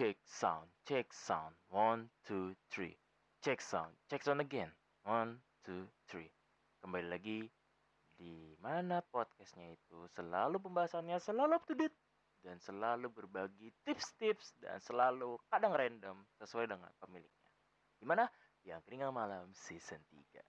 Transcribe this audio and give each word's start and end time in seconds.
check 0.00 0.16
sound, 0.24 0.64
check 0.88 1.12
sound. 1.12 1.52
One, 1.68 2.08
two, 2.24 2.56
three. 2.72 2.96
Check 3.44 3.60
sound, 3.60 3.92
check 4.08 4.24
sound 4.24 4.40
again. 4.40 4.72
One, 5.04 5.44
two, 5.60 5.92
three. 6.08 6.32
Kembali 6.80 7.04
lagi 7.04 7.44
di 8.16 8.56
mana 8.64 9.04
podcastnya 9.04 9.76
itu 9.76 10.08
selalu 10.16 10.56
pembahasannya 10.56 11.20
selalu 11.20 11.52
up 11.52 11.68
to 11.68 11.76
date 11.76 11.92
dan 12.40 12.56
selalu 12.64 13.12
berbagi 13.12 13.76
tips-tips 13.84 14.56
dan 14.64 14.80
selalu 14.80 15.36
kadang 15.52 15.76
random 15.76 16.16
sesuai 16.40 16.64
dengan 16.64 16.88
pemiliknya. 16.96 17.52
Di 18.00 18.08
mana 18.08 18.24
yang 18.64 18.80
keringat 18.80 19.12
malam 19.12 19.52
season 19.52 20.00
3. 20.08 20.40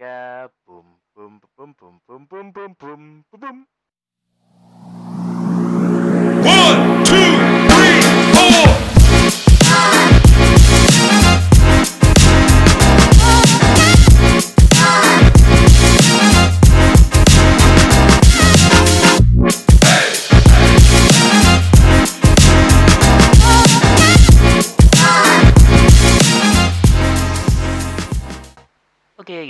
Kabum 0.00 0.96
bum 1.12 1.36
bum 1.36 1.76
bum 1.76 2.00
bum 2.08 2.24
bum 2.24 2.24
bum 2.24 2.72
bum 2.72 2.72
bum 2.80 3.36
bum. 3.36 3.36
One, 3.36 3.77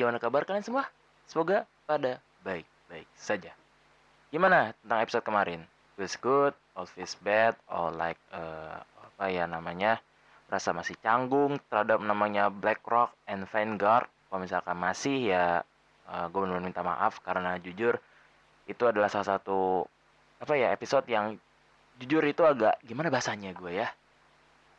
Oke, 0.09 0.17
gimana 0.17 0.25
kabar 0.25 0.48
kalian 0.48 0.65
semua? 0.65 0.89
Semoga 1.29 1.69
pada 1.85 2.17
baik-baik 2.41 3.05
saja. 3.12 3.53
Gimana 4.33 4.73
tentang 4.81 5.05
episode 5.05 5.21
kemarin? 5.21 5.61
Feels 6.01 6.17
good, 6.17 6.57
or 6.73 6.89
feels 6.89 7.12
bad, 7.21 7.53
or 7.69 7.93
like 7.93 8.17
eh, 8.33 8.81
apa 8.81 9.25
ya 9.29 9.45
namanya? 9.45 10.01
Rasa 10.48 10.73
masih 10.73 10.97
canggung 11.05 11.61
terhadap 11.69 12.01
namanya 12.01 12.48
BlackRock 12.48 13.12
and 13.29 13.45
Vanguard. 13.53 14.09
Kalau 14.33 14.41
misalkan 14.41 14.81
masih 14.81 15.29
ya 15.29 15.61
gue 16.09 16.41
benar 16.41 16.64
minta 16.64 16.81
maaf 16.81 17.20
karena 17.20 17.61
jujur 17.61 18.01
itu 18.64 18.89
adalah 18.89 19.12
salah 19.12 19.36
satu 19.36 19.84
apa 20.41 20.56
ya 20.56 20.73
episode 20.73 21.05
yang 21.05 21.36
jujur 22.01 22.25
itu 22.25 22.48
agak 22.48 22.81
gimana 22.81 23.12
bahasanya 23.12 23.53
gue 23.53 23.84
ya? 23.84 23.92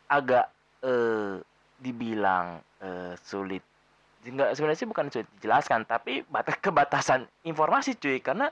Agak 0.09 0.49
eh 0.81 1.37
dibilang 1.77 2.65
eh, 2.81 3.13
sulit 3.21 3.61
nggak 4.25 4.55
sebenarnya 4.55 4.79
sih 4.79 4.89
bukan 4.89 5.05
sulit 5.07 5.27
dijelaskan 5.39 5.87
tapi 5.87 6.27
batas 6.27 6.59
kebatasan 6.59 7.27
informasi 7.47 7.95
cuy. 7.95 8.19
Karena 8.19 8.51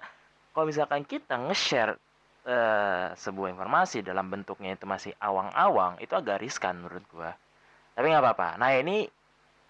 kalau 0.55 0.65
misalkan 0.67 1.03
kita 1.03 1.35
nge-share 1.35 1.99
eh, 2.47 3.07
sebuah 3.15 3.51
informasi 3.51 4.01
dalam 4.01 4.31
bentuknya 4.31 4.75
itu 4.75 4.87
masih 4.87 5.11
awang-awang 5.19 5.99
itu 5.99 6.13
agak 6.15 6.39
riskan 6.39 6.79
menurut 6.79 7.03
gua. 7.11 7.31
Tapi 7.93 8.05
nggak 8.07 8.23
apa-apa. 8.23 8.49
Nah 8.59 8.69
ini 8.75 9.05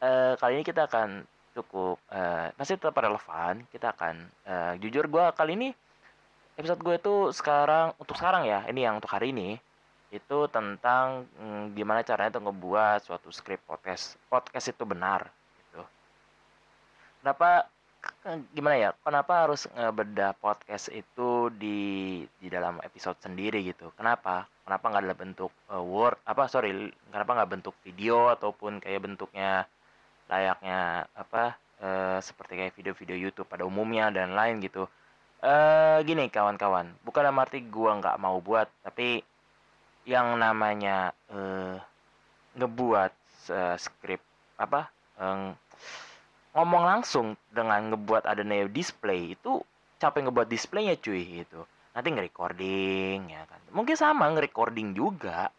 eh, 0.01 0.33
kali 0.37 0.61
ini 0.61 0.63
kita 0.65 0.85
akan 0.85 1.25
cukup 1.57 1.97
eh, 2.13 2.53
masih 2.55 2.77
tetap 2.77 2.95
relevan. 2.97 3.65
Kita 3.73 3.93
akan 3.97 4.15
eh, 4.45 4.73
jujur 4.81 5.09
gua 5.09 5.33
kali 5.33 5.57
ini 5.57 5.69
episode 6.57 6.81
gue 6.81 6.95
itu 6.97 7.15
sekarang 7.37 7.93
untuk 8.01 8.17
sekarang 8.17 8.49
ya 8.49 8.65
ini 8.65 8.81
yang 8.81 8.97
untuk 8.97 9.13
hari 9.13 9.29
ini 9.29 9.61
itu 10.09 10.49
tentang 10.49 11.29
mm, 11.37 11.77
gimana 11.77 12.01
caranya 12.01 12.41
tuh 12.41 12.49
ngebuat 12.49 13.05
suatu 13.05 13.29
script 13.29 13.61
podcast 13.69 14.17
podcast 14.25 14.73
itu 14.73 14.81
benar 14.81 15.29
kenapa 17.27 17.67
eh, 18.23 18.39
gimana 18.55 18.75
ya 18.79 18.89
kenapa 19.03 19.43
harus 19.43 19.67
ngebedah 19.75 20.31
podcast 20.39 20.87
itu 20.95 21.51
di 21.51 22.23
di 22.39 22.47
dalam 22.47 22.79
episode 22.79 23.19
sendiri 23.19 23.59
gitu? 23.67 23.91
Kenapa? 23.99 24.47
Kenapa 24.63 24.85
nggak 24.87 25.03
dalam 25.03 25.19
bentuk 25.19 25.51
eh, 25.67 25.83
word 25.83 26.15
apa 26.23 26.47
sorry 26.47 26.71
kenapa 27.11 27.35
nggak 27.35 27.51
bentuk 27.51 27.75
video 27.83 28.31
ataupun 28.31 28.79
kayak 28.79 29.11
bentuknya 29.11 29.67
layaknya 30.31 31.03
apa 31.19 31.59
eh, 31.83 32.19
seperti 32.23 32.53
kayak 32.55 32.75
video-video 32.79 33.19
YouTube 33.19 33.51
pada 33.51 33.67
umumnya 33.67 34.07
dan 34.07 34.31
lain 34.31 34.63
gitu? 34.63 34.87
Eh 35.43 35.99
gini 36.07 36.31
kawan-kawan 36.31 36.87
bukan 37.03 37.27
dalam 37.27 37.43
arti 37.43 37.59
gua 37.67 37.99
nggak 37.99 38.23
mau 38.23 38.39
buat 38.39 38.71
tapi 38.87 39.19
yang 40.07 40.39
namanya 40.39 41.11
eh, 41.27 41.75
ngebuat 42.55 43.11
eh, 43.51 43.75
skrip 43.75 44.23
apa 44.55 44.87
eh, 45.19 45.51
ngomong 46.53 46.83
langsung 46.83 47.35
dengan 47.51 47.91
ngebuat 47.93 48.27
ada 48.27 48.43
neo 48.43 48.67
display 48.71 49.35
itu 49.35 49.59
capek 49.97 50.29
ngebuat 50.29 50.47
displaynya 50.47 50.95
cuy 50.99 51.43
gitu. 51.43 51.65
Nanti 51.97 52.07
nge-recording 52.13 53.33
ya 53.33 53.43
kan. 53.49 53.59
Mungkin 53.73 53.97
sama 53.97 54.29
nge-recording 54.31 54.93
juga. 54.93 55.49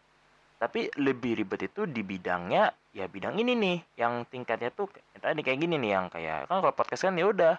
Tapi 0.59 0.91
lebih 0.99 1.39
ribet 1.39 1.71
itu 1.71 1.87
di 1.87 2.03
bidangnya 2.03 2.71
ya 2.91 3.05
bidang 3.05 3.37
ini 3.37 3.53
nih 3.53 3.77
yang 4.01 4.25
tingkatnya 4.25 4.73
tuh 4.73 4.89
tadi 5.21 5.39
kayak 5.45 5.61
gini 5.61 5.77
nih 5.77 5.91
yang 5.93 6.05
kayak 6.09 6.49
kan 6.49 6.57
kalau 6.59 6.73
podcast 6.73 7.05
kan 7.05 7.13
ya 7.15 7.29
udah 7.29 7.55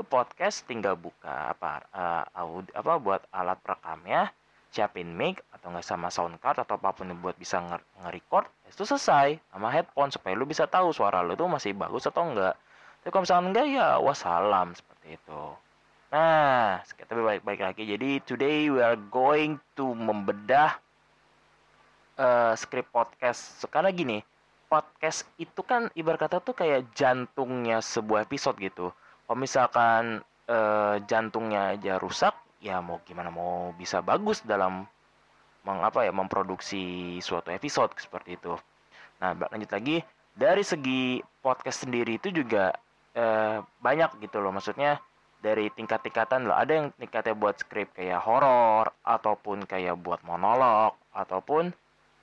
lu 0.00 0.02
podcast 0.08 0.64
tinggal 0.64 0.96
buka 0.96 1.52
apa 1.52 1.84
eh, 1.92 2.24
aud- 2.40 2.72
apa 2.72 2.96
buat 2.96 3.22
alat 3.28 3.60
perekamnya 3.60 4.32
siapin 4.72 5.12
mic 5.12 5.44
atau 5.52 5.68
nggak 5.74 5.84
sama 5.84 6.08
sound 6.08 6.40
card 6.40 6.62
atau 6.64 6.80
apa 6.80 6.96
pun 6.96 7.10
yang 7.12 7.20
buat 7.20 7.36
bisa 7.36 7.60
nge- 7.60 7.84
nge-record 8.00 8.48
itu 8.70 8.86
selesai 8.88 9.36
sama 9.52 9.68
headphone 9.68 10.08
supaya 10.08 10.32
lu 10.32 10.48
bisa 10.48 10.64
tahu 10.64 10.94
suara 10.96 11.20
lu 11.20 11.36
tuh 11.36 11.50
masih 11.50 11.76
bagus 11.76 12.08
atau 12.08 12.24
enggak 12.24 12.54
tapi 13.00 13.10
kalau 13.16 13.24
misalkan 13.24 13.46
enggak 13.52 13.66
ya 13.72 13.96
wassalam 13.96 14.76
seperti 14.76 15.16
itu. 15.16 15.42
Nah 16.12 16.84
tapi 16.84 17.20
baik-baik 17.24 17.60
lagi. 17.64 17.82
Jadi 17.88 18.10
today 18.28 18.68
we 18.68 18.84
are 18.84 19.00
going 19.08 19.56
to 19.72 19.96
membedah 19.96 20.76
eh 22.20 22.52
script 22.60 22.92
podcast. 22.92 23.64
Karena 23.72 23.88
gini 23.88 24.20
podcast 24.68 25.26
itu 25.40 25.64
kan 25.64 25.88
ibarat 25.96 26.28
kata 26.28 26.38
tuh 26.44 26.54
kayak 26.54 26.92
jantungnya 26.92 27.80
sebuah 27.80 28.28
episode 28.28 28.60
gitu. 28.60 28.92
Kalau 29.26 29.38
misalkan 29.40 30.20
eh, 30.46 30.96
jantungnya 31.08 31.74
aja 31.74 31.96
rusak 31.96 32.36
ya 32.60 32.84
mau 32.84 33.00
gimana 33.08 33.32
mau 33.32 33.72
bisa 33.74 34.04
bagus 34.04 34.44
dalam 34.44 34.84
mengapa 35.64 36.04
ya 36.04 36.12
memproduksi 36.12 37.16
suatu 37.24 37.48
episode 37.48 37.96
seperti 37.96 38.36
itu. 38.36 38.54
Nah 39.24 39.32
lanjut 39.48 39.72
lagi. 39.72 40.04
Dari 40.30 40.62
segi 40.62 41.18
podcast 41.42 41.84
sendiri 41.88 42.16
itu 42.16 42.30
juga 42.30 42.70
eh, 43.14 43.58
banyak 43.82 44.20
gitu 44.22 44.38
loh. 44.42 44.52
Maksudnya 44.54 45.00
dari 45.40 45.72
tingkat-tingkatan 45.72 46.46
loh. 46.46 46.56
Ada 46.56 46.72
yang 46.72 46.86
tingkatnya 46.96 47.34
buat 47.34 47.56
skrip 47.58 47.96
kayak 47.96 48.20
horor 48.22 48.92
ataupun 49.02 49.64
kayak 49.64 49.96
buat 50.00 50.20
monolog 50.22 50.94
ataupun 51.16 51.72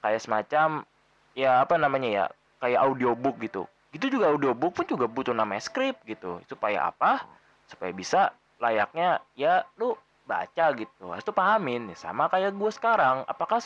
kayak 0.06 0.22
semacam 0.22 0.86
ya 1.34 1.66
apa 1.66 1.76
namanya 1.76 2.10
ya 2.10 2.26
kayak 2.62 2.80
audiobook 2.82 3.42
gitu. 3.42 3.66
Itu 3.92 4.14
juga 4.14 4.30
audiobook 4.30 4.78
pun 4.78 4.86
juga 4.86 5.10
butuh 5.10 5.34
namanya 5.34 5.66
skrip 5.66 5.98
gitu. 6.06 6.40
Supaya 6.46 6.94
apa? 6.94 7.26
Supaya 7.66 7.92
bisa 7.92 8.32
layaknya 8.62 9.22
ya 9.34 9.66
lu 9.82 9.98
baca 10.30 10.66
gitu. 10.78 11.10
Harus 11.10 11.26
tuh 11.26 11.34
pahamin. 11.36 11.92
Sama 11.98 12.30
kayak 12.30 12.54
gue 12.54 12.72
sekarang. 12.72 13.26
Apakah 13.26 13.60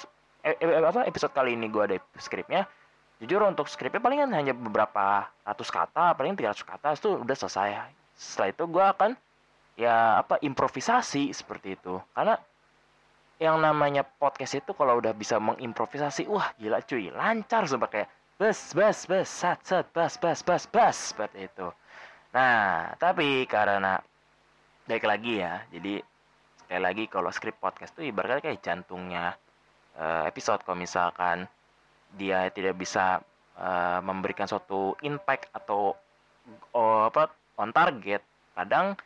eh, 0.47 0.55
eh, 0.55 0.79
apa 0.79 1.03
episode 1.03 1.35
kali 1.35 1.59
ini 1.59 1.67
gue 1.67 1.83
ada 1.83 1.97
skripnya 2.17 2.65
jujur 3.21 3.45
untuk 3.45 3.69
skripnya 3.69 4.01
palingan 4.01 4.33
hanya 4.33 4.57
beberapa 4.57 5.29
ratus 5.45 5.69
kata 5.69 6.17
paling 6.17 6.33
300 6.33 6.65
kata 6.65 6.87
itu 6.97 7.21
udah 7.21 7.37
selesai. 7.37 7.69
Setelah 8.17 8.49
itu 8.49 8.63
gue 8.65 8.81
akan 8.81 9.11
ya 9.77 10.25
apa 10.25 10.41
improvisasi 10.41 11.29
seperti 11.29 11.77
itu. 11.77 12.01
Karena 12.17 12.33
yang 13.37 13.61
namanya 13.61 14.01
podcast 14.01 14.57
itu 14.57 14.73
kalau 14.73 14.97
udah 14.97 15.13
bisa 15.13 15.37
mengimprovisasi 15.37 16.25
wah 16.25 16.49
gila 16.57 16.81
cuy 16.81 17.13
lancar 17.13 17.69
sumpah 17.69 17.89
kayak 17.89 18.09
bes 18.41 18.73
bes 18.73 19.05
bes 19.05 19.29
sat 19.29 19.61
sat 19.65 19.85
bas 19.93 20.17
bas 20.17 20.41
bas 20.41 20.65
bas 20.65 20.97
seperti 21.13 21.45
itu. 21.45 21.69
Nah 22.33 22.89
tapi 22.97 23.45
karena 23.45 24.01
baik 24.89 25.05
lagi 25.05 25.45
ya 25.45 25.61
jadi 25.69 26.01
sekali 26.57 26.81
lagi 26.81 27.03
kalau 27.05 27.29
skrip 27.29 27.61
podcast 27.61 27.93
tuh 27.93 28.01
ibaratnya 28.01 28.41
kayak 28.41 28.65
jantungnya 28.65 29.38
eh, 29.93 30.25
episode. 30.25 30.65
Kalau 30.65 30.77
misalkan 30.81 31.45
dia 32.16 32.51
tidak 32.51 32.75
bisa 32.80 33.19
eh, 33.59 34.00
memberikan 34.03 34.47
suatu 34.47 34.95
impact 35.03 35.51
atau 35.56 35.95
oh, 36.74 37.01
apa 37.07 37.31
on 37.59 37.71
target 37.71 38.24
kadang 38.57 38.97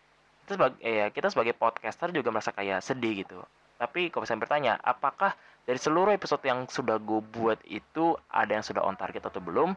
kita 0.45 0.61
sebagai 0.61 0.79
ya 0.85 1.05
kita 1.09 1.27
sebagai 1.33 1.53
podcaster 1.57 2.13
juga 2.13 2.29
merasa 2.29 2.53
kayak 2.53 2.85
sedih 2.85 3.25
gitu. 3.25 3.41
Tapi 3.81 4.13
kalau 4.13 4.29
saya 4.29 4.37
bertanya 4.39 4.77
apakah 4.85 5.33
dari 5.65 5.81
seluruh 5.81 6.13
episode 6.13 6.45
yang 6.45 6.69
sudah 6.69 7.01
gue 7.01 7.19
buat 7.33 7.57
itu 7.65 8.13
ada 8.29 8.53
yang 8.53 8.61
sudah 8.61 8.85
on 8.85 8.93
target 8.93 9.25
atau 9.25 9.41
belum? 9.41 9.73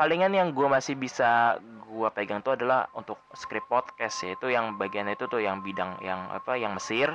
Palingan 0.00 0.32
yang 0.32 0.56
gue 0.56 0.64
masih 0.64 0.96
bisa 0.96 1.60
gue 1.60 2.08
pegang 2.16 2.40
itu 2.40 2.54
adalah 2.54 2.88
untuk 2.96 3.20
script 3.36 3.68
podcast 3.68 4.24
yaitu 4.24 4.48
yang 4.48 4.80
bagian 4.80 5.10
itu 5.12 5.28
tuh 5.28 5.44
yang 5.44 5.60
bidang 5.60 6.00
yang 6.00 6.32
apa 6.32 6.56
yang 6.56 6.72
Mesir 6.72 7.12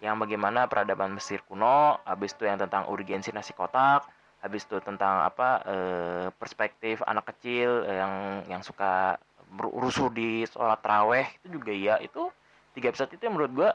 yang 0.00 0.18
bagaimana 0.18 0.66
peradaban 0.66 1.14
Mesir 1.14 1.42
kuno 1.46 1.98
habis 2.06 2.34
itu 2.34 2.46
yang 2.46 2.58
tentang 2.58 2.86
urgensi 2.88 3.34
nasi 3.34 3.52
kotak 3.52 4.06
habis 4.42 4.66
itu 4.66 4.76
tentang 4.82 5.22
apa 5.22 5.62
eh, 5.64 6.26
perspektif 6.34 6.98
anak 7.06 7.30
kecil 7.34 7.86
eh, 7.86 7.96
yang 8.02 8.14
yang 8.50 8.62
suka 8.66 9.16
rusuh 9.56 10.10
di 10.10 10.42
sholat 10.48 10.82
raweh 10.82 11.28
itu 11.38 11.60
juga 11.60 11.72
ya 11.72 11.94
itu 12.02 12.26
tiga 12.74 12.90
episode 12.90 13.12
itu 13.14 13.22
yang 13.22 13.36
menurut 13.38 13.52
gue 13.54 13.70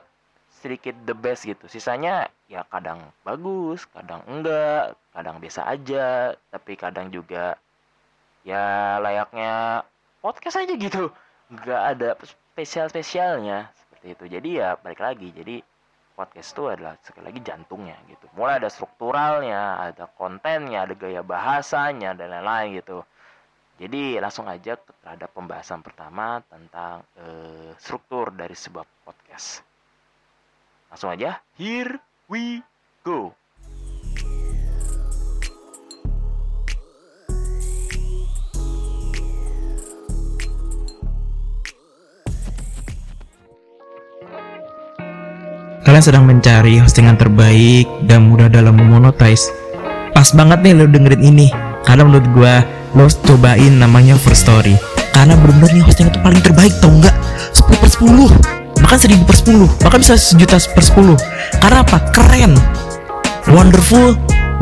sedikit 0.58 0.96
the 1.06 1.16
best 1.16 1.46
gitu. 1.46 1.70
Sisanya 1.70 2.28
ya 2.50 2.66
kadang 2.68 3.14
bagus 3.22 3.86
kadang 3.94 4.26
enggak 4.26 4.98
kadang 5.14 5.38
biasa 5.38 5.70
aja. 5.70 6.34
Tapi 6.50 6.74
kadang 6.76 7.14
juga 7.14 7.56
ya 8.42 8.98
layaknya 9.00 9.84
podcast 10.20 10.60
aja 10.66 10.74
gitu. 10.74 11.14
Nggak 11.54 11.82
ada 11.96 12.10
spesial 12.26 12.90
spesialnya 12.90 13.70
seperti 13.78 14.08
itu. 14.18 14.26
Jadi 14.28 14.50
ya 14.58 14.76
balik 14.82 15.00
lagi. 15.00 15.30
Jadi 15.32 15.62
podcast 16.18 16.50
itu 16.58 16.64
adalah 16.66 16.98
sekali 17.06 17.30
lagi 17.30 17.40
jantungnya 17.46 17.94
gitu. 18.10 18.26
Mulai 18.34 18.66
ada 18.66 18.70
strukturalnya 18.74 19.78
ada 19.94 20.10
kontennya 20.18 20.90
ada 20.90 20.98
gaya 20.98 21.22
bahasanya 21.22 22.18
dan 22.18 22.34
lain-lain 22.34 22.82
gitu. 22.82 23.06
Jadi 23.78 24.18
langsung 24.18 24.50
aja 24.50 24.74
terhadap 24.74 25.30
pembahasan 25.38 25.86
pertama 25.86 26.42
tentang 26.50 27.06
eh, 27.22 27.78
struktur 27.78 28.34
dari 28.34 28.58
sebuah 28.58 29.06
podcast. 29.06 29.62
Langsung 30.90 31.14
aja 31.14 31.38
here 31.62 32.02
we 32.26 32.66
go 33.06 33.38
Kalian 45.98 46.14
sedang 46.14 46.30
mencari 46.30 46.78
hostingan 46.78 47.18
terbaik 47.18 47.90
dan 48.06 48.30
mudah 48.30 48.46
dalam 48.46 48.78
memonetize. 48.78 49.50
Pas 50.14 50.30
banget 50.30 50.62
nih 50.62 50.78
lo 50.78 50.86
dengerin 50.86 51.26
ini. 51.26 51.50
Karena 51.90 52.06
menurut 52.06 52.30
gua 52.38 52.62
lo 52.94 53.10
cobain 53.26 53.82
namanya 53.82 54.14
First 54.14 54.46
Story. 54.46 54.78
Karena 55.10 55.34
bener-bener 55.42 55.82
nih 55.82 55.84
hostingan 55.90 56.14
itu 56.14 56.22
paling 56.22 56.38
terbaik 56.46 56.70
tau 56.86 56.94
nggak? 56.94 57.18
10 57.50 57.82
per 57.82 57.90
10 57.90 58.78
Bahkan 58.78 58.98
1000 59.10 59.26
per 59.26 59.36
10 59.42 59.82
Bahkan 59.90 60.00
bisa 60.06 60.14
sejuta 60.22 60.62
per 60.70 60.84
10 60.86 61.66
Karena 61.66 61.82
apa? 61.82 61.98
Keren 62.14 62.54
Wonderful 63.50 64.14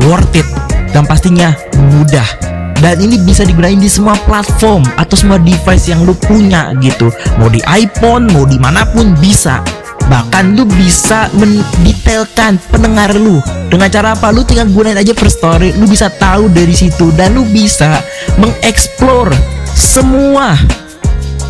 Worth 0.08 0.40
it 0.40 0.48
Dan 0.96 1.04
pastinya 1.04 1.52
mudah 1.92 2.48
dan 2.84 3.00
ini 3.00 3.16
bisa 3.24 3.48
digunain 3.48 3.80
di 3.80 3.88
semua 3.88 4.20
platform 4.28 4.84
atau 5.00 5.16
semua 5.16 5.40
device 5.40 5.88
yang 5.88 6.04
lu 6.04 6.12
punya 6.12 6.76
gitu 6.84 7.08
mau 7.40 7.48
di 7.48 7.64
iPhone 7.72 8.28
mau 8.36 8.44
di 8.44 8.60
mana 8.60 8.84
pun 8.92 9.16
bisa 9.16 9.64
bahkan 10.10 10.54
lu 10.54 10.66
bisa 10.70 11.30
mendetailkan 11.34 12.62
pendengar 12.70 13.14
lu. 13.18 13.42
Dengan 13.70 13.90
cara 13.90 14.14
apa? 14.14 14.30
Lu 14.30 14.46
tinggal 14.46 14.70
gunain 14.70 14.98
aja 14.98 15.14
First 15.18 15.42
Story. 15.42 15.74
Lu 15.78 15.90
bisa 15.90 16.10
tahu 16.10 16.50
dari 16.52 16.74
situ. 16.74 17.10
Dan 17.14 17.38
lu 17.38 17.44
bisa 17.50 18.02
mengeksplor 18.38 19.34
semua 19.76 20.56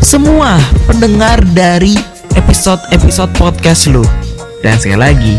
semua 0.02 0.58
pendengar 0.86 1.40
dari 1.54 1.96
episode-episode 2.36 3.32
podcast 3.36 3.88
lu. 3.88 4.04
Dan 4.60 4.76
sekali 4.78 5.00
lagi 5.00 5.34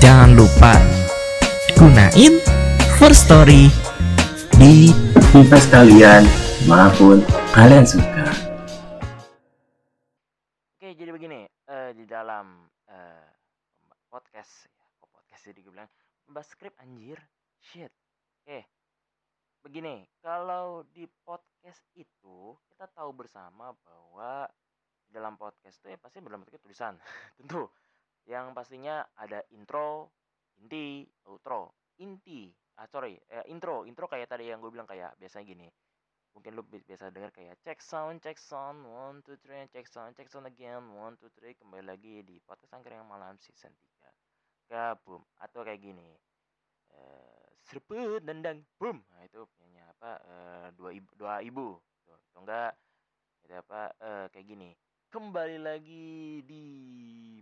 jangan 0.00 0.36
lupa 0.36 0.76
gunain 1.76 2.40
First 3.00 3.28
Story 3.28 3.72
di 4.60 4.92
device 5.32 5.68
kalian 5.72 6.28
maupun 6.68 7.24
kalian 7.56 7.84
suka. 7.88 8.19
Skrip 16.60 16.76
anjir, 16.76 17.16
shit. 17.56 17.88
Oke, 18.44 18.68
begini, 19.64 20.04
kalau 20.20 20.84
di 20.92 21.08
podcast 21.24 21.80
itu 21.96 22.52
kita 22.68 22.84
tahu 22.92 23.16
bersama 23.16 23.72
bahwa 23.80 24.44
dalam 25.08 25.40
podcast 25.40 25.80
itu 25.80 25.88
ya 25.88 25.96
pasti 25.96 26.20
dalam 26.20 26.44
bentuknya 26.44 26.60
tulisan, 26.60 26.94
tentu. 27.40 27.64
Yang 28.28 28.52
pastinya 28.52 29.08
ada 29.16 29.40
intro, 29.56 30.12
inti, 30.60 31.08
outro, 31.24 31.80
inti, 31.96 32.52
ah 32.76 32.84
sorry, 32.84 33.16
eh, 33.32 33.48
intro, 33.48 33.88
intro 33.88 34.04
kayak 34.04 34.28
tadi 34.28 34.52
yang 34.52 34.60
gue 34.60 34.68
bilang 34.68 34.84
kayak 34.84 35.16
biasanya 35.16 35.48
gini. 35.48 35.68
Mungkin 36.36 36.60
bi- 36.68 36.84
biasa 36.84 37.08
dengar 37.08 37.32
kayak 37.32 37.56
check 37.64 37.80
sound 37.80 38.20
check 38.20 38.36
sound 38.36 38.84
one 38.84 39.24
two 39.24 39.40
three 39.40 39.64
check 39.72 39.88
sound 39.88 40.12
check 40.12 40.28
sound 40.28 40.44
again 40.44 40.92
one 40.92 41.16
two 41.16 41.32
three 41.32 41.56
kembali 41.56 41.88
lagi 41.88 42.20
di 42.20 42.36
podcast 42.44 42.76
angkringan 42.76 43.08
malam 43.08 43.40
season 43.40 43.72
3 44.68 44.68
kabum 44.70 45.24
atau 45.42 45.66
kayak 45.66 45.82
gini 45.82 46.14
eh 46.94 47.46
serput 47.66 48.22
nendang. 48.26 48.64
Boom. 48.80 49.02
Nah 49.12 49.22
itu 49.26 49.46
punya 49.58 49.84
apa? 49.96 50.18
Eh, 50.24 50.66
dua 50.74 50.90
ibu 50.94 51.10
dua 51.14 51.40
ibu. 51.44 51.78
Tuh 52.06 52.16
atau 52.30 52.40
enggak 52.42 52.72
itu 53.46 53.54
apa? 53.54 53.80
Eh, 54.00 54.26
kayak 54.34 54.46
gini. 54.46 54.70
Kembali 55.10 55.58
lagi 55.58 56.40
di 56.46 56.64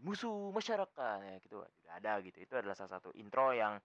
musuh 0.00 0.52
masyarakat. 0.52 1.18
Ya 1.24 1.36
gitu. 1.44 1.60
Juga 1.64 1.90
ada 1.96 2.12
gitu. 2.24 2.38
Itu 2.40 2.54
adalah 2.56 2.76
salah 2.76 2.98
satu 3.00 3.10
intro 3.16 3.52
yang 3.52 3.80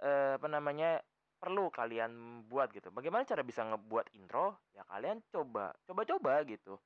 eh, 0.00 0.36
apa 0.36 0.48
namanya 0.48 1.00
perlu 1.36 1.68
kalian 1.68 2.42
buat 2.48 2.72
gitu. 2.72 2.88
Bagaimana 2.88 3.28
cara 3.28 3.44
bisa 3.44 3.60
ngebuat 3.64 4.12
intro? 4.16 4.56
Ya 4.72 4.82
kalian 4.88 5.20
coba, 5.28 5.76
coba-coba 5.84 6.40
gitu. 6.48 6.80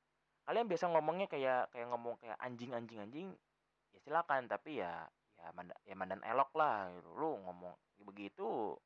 Kalian 0.46 0.66
biasa 0.66 0.90
ngomongnya 0.90 1.30
kayak 1.30 1.70
kayak 1.70 1.86
ngomong 1.94 2.18
kayak 2.18 2.36
anjing 2.42 2.74
anjing 2.74 2.98
anjing. 2.98 3.28
Ya 3.94 3.98
silakan, 4.02 4.50
tapi 4.50 4.82
ya 4.82 5.06
ya 5.40 5.48
manda, 5.56 5.74
ya 5.88 5.94
mandan 5.96 6.22
elok 6.22 6.52
lah 6.54 6.92
gitu. 6.92 7.08
Lu 7.16 7.40
ngomong 7.40 7.74
begitu 8.04 8.76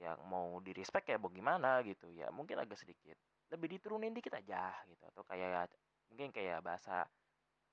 ya 0.00 0.16
mau 0.24 0.56
di 0.64 0.72
respect 0.72 1.10
ya 1.10 1.18
bagaimana 1.18 1.82
gitu. 1.82 2.06
Ya 2.14 2.30
mungkin 2.30 2.56
agak 2.62 2.78
sedikit 2.78 3.18
lebih 3.50 3.76
diturunin 3.78 4.14
dikit 4.14 4.32
aja 4.38 4.70
gitu 4.86 5.02
atau 5.10 5.26
kayak 5.26 5.66
mungkin 6.10 6.30
kayak 6.30 6.62
bahasa 6.62 7.02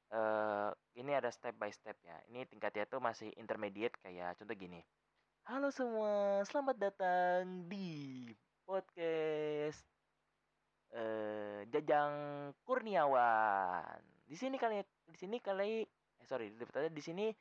eh 0.10 0.72
ini 0.98 1.12
ada 1.14 1.30
step 1.30 1.54
by 1.56 1.70
stepnya. 1.70 2.18
Ini 2.32 2.50
tingkatnya 2.50 2.90
tuh 2.90 3.00
masih 3.04 3.30
intermediate 3.38 3.96
kayak 4.02 4.40
contoh 4.42 4.58
gini. 4.58 4.82
Halo 5.48 5.72
semua, 5.72 6.44
selamat 6.44 6.76
datang 6.76 7.70
di 7.72 8.28
podcast 8.68 9.86
eh 10.92 11.64
Jajang 11.70 12.52
Kurniawan. 12.66 14.02
Di 14.28 14.36
sini 14.36 14.60
kali 14.60 14.82
di 15.08 15.18
sini 15.20 15.38
kali 15.40 15.86
eh 16.18 16.28
sorry, 16.28 16.52
di 16.92 17.04
sini 17.04 17.32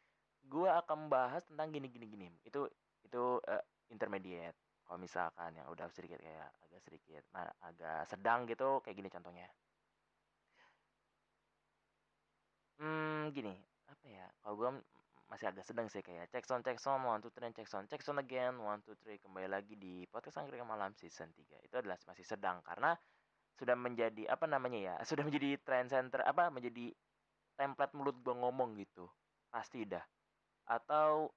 gua 0.52 0.70
akan 0.82 0.96
membahas 1.08 1.42
tentang 1.48 1.68
gini 1.74 1.86
gini 1.94 2.06
gini. 2.14 2.28
Itu 2.48 2.60
itu 3.06 3.22
eh, 3.52 3.64
intermediate. 3.94 4.56
Kalau 4.86 4.98
misalkan 5.02 5.50
yang 5.58 5.66
udah 5.74 5.86
sedikit 5.90 6.18
kayak 6.22 6.48
agak 6.64 6.80
sedikit 6.86 7.22
nah, 7.34 7.50
agak 7.68 8.06
sedang 8.10 8.46
gitu 8.50 8.68
kayak 8.82 8.96
gini 8.98 9.08
contohnya. 9.10 9.48
Hmm, 12.76 13.32
gini, 13.32 13.54
apa 13.88 14.04
ya? 14.08 14.26
Kalau 14.40 14.54
gua 14.60 14.70
m- 14.76 14.84
masih 15.30 15.46
agak 15.50 15.64
sedang 15.66 15.86
sih 15.90 16.02
kayak 16.06 16.30
check 16.30 16.44
sound 16.46 16.62
check 16.62 16.78
sound 16.78 17.02
one 17.02 17.18
two 17.18 17.32
three 17.34 17.50
check 17.50 17.66
sound 17.66 17.90
check 17.90 17.98
sound 18.04 18.22
again 18.22 18.54
one 18.62 18.78
two 18.86 18.94
three 19.02 19.18
kembali 19.18 19.48
lagi 19.50 19.74
di 19.74 20.06
podcast 20.06 20.38
angkringan 20.38 20.70
malam 20.70 20.94
season 20.94 21.34
3 21.34 21.58
itu 21.66 21.74
adalah 21.74 21.98
masih 22.06 22.22
sedang 22.22 22.62
karena 22.62 22.94
sudah 23.58 23.74
menjadi 23.74 24.22
apa 24.30 24.46
namanya 24.46 24.78
ya 24.78 24.94
sudah 25.02 25.26
menjadi 25.26 25.58
trend 25.66 25.90
center 25.90 26.22
apa 26.22 26.52
menjadi 26.54 26.94
template 27.58 27.94
mulut 27.98 28.16
gua 28.22 28.34
ngomong 28.38 28.78
gitu 28.78 29.10
pasti 29.50 29.82
dah 29.82 30.04
atau 30.66 31.30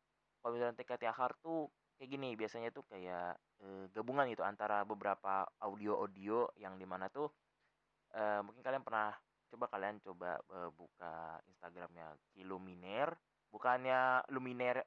misalnya 0.49 0.75
TKT 0.77 1.03
Akar 1.05 1.37
tuh 1.43 1.69
kayak 1.99 2.09
gini 2.09 2.33
biasanya 2.33 2.71
tuh 2.71 2.87
kayak 2.87 3.35
eh, 3.61 3.85
gabungan 3.93 4.25
gitu 4.31 4.41
antara 4.41 4.81
beberapa 4.87 5.45
audio-audio 5.61 6.49
yang 6.57 6.79
di 6.79 6.87
mana 6.87 7.11
tuh 7.11 7.29
eh, 8.15 8.41
mungkin 8.41 8.63
kalian 8.63 8.81
pernah 8.81 9.13
coba 9.49 9.65
kalian 9.67 9.99
coba 10.01 10.39
eh, 10.39 10.69
buka 10.73 11.37
Instagramnya 11.49 12.15
Kiluminer 12.33 13.13
bukannya 13.49 14.23
Luminer 14.31 14.81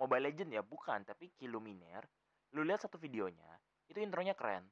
Mobile 0.00 0.30
Legend 0.30 0.50
ya 0.56 0.62
bukan 0.64 1.04
tapi 1.04 1.30
Kiluminer 1.36 2.02
lu 2.54 2.62
lihat 2.62 2.86
satu 2.86 2.96
videonya 2.96 3.58
itu 3.90 3.98
intronya 4.00 4.32
keren. 4.32 4.64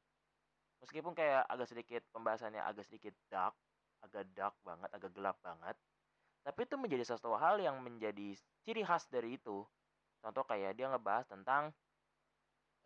Meskipun 0.80 1.14
kayak 1.14 1.46
agak 1.46 1.68
sedikit 1.70 2.02
pembahasannya 2.10 2.58
agak 2.58 2.86
sedikit 2.88 3.14
dark 3.30 3.54
agak 4.02 4.26
dark 4.34 4.58
banget 4.66 4.90
agak 4.90 5.14
gelap 5.14 5.38
banget 5.38 5.78
tapi 6.42 6.66
itu 6.66 6.74
menjadi 6.74 7.06
sesuatu 7.06 7.38
hal 7.38 7.62
yang 7.62 7.78
menjadi 7.78 8.34
ciri 8.66 8.82
khas 8.82 9.06
dari 9.06 9.38
itu. 9.38 9.62
Contoh 10.22 10.42
kayak 10.46 10.74
dia 10.74 10.90
ngebahas 10.90 11.26
tentang 11.30 11.70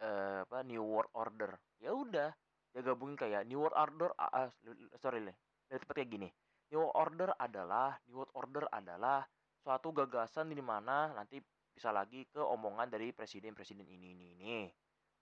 eh, 0.00 0.44
apa 0.44 0.60
New 0.64 0.84
World 0.84 1.12
Order. 1.16 1.56
Ya 1.80 1.96
udah 1.96 2.32
dia 2.72 2.82
gabungin 2.84 3.16
kayak 3.16 3.48
New 3.48 3.64
World 3.64 3.76
Order 3.76 4.12
ah, 4.20 4.52
sorry 5.00 5.24
lebih 5.24 5.80
tepat 5.80 5.96
kayak 6.04 6.10
gini. 6.12 6.28
New 6.68 6.84
World 6.84 6.96
Order 6.96 7.30
adalah 7.40 7.96
New 8.04 8.20
World 8.20 8.34
Order 8.36 8.64
adalah 8.68 9.24
suatu 9.64 9.90
gagasan 9.90 10.52
di 10.52 10.60
mana 10.60 11.16
nanti 11.16 11.40
bisa 11.72 11.92
lagi 11.92 12.24
ke 12.28 12.40
omongan 12.40 12.88
dari 12.92 13.12
presiden-presiden 13.12 13.84
ini 13.88 14.12
ini 14.12 14.26
ini. 14.36 14.56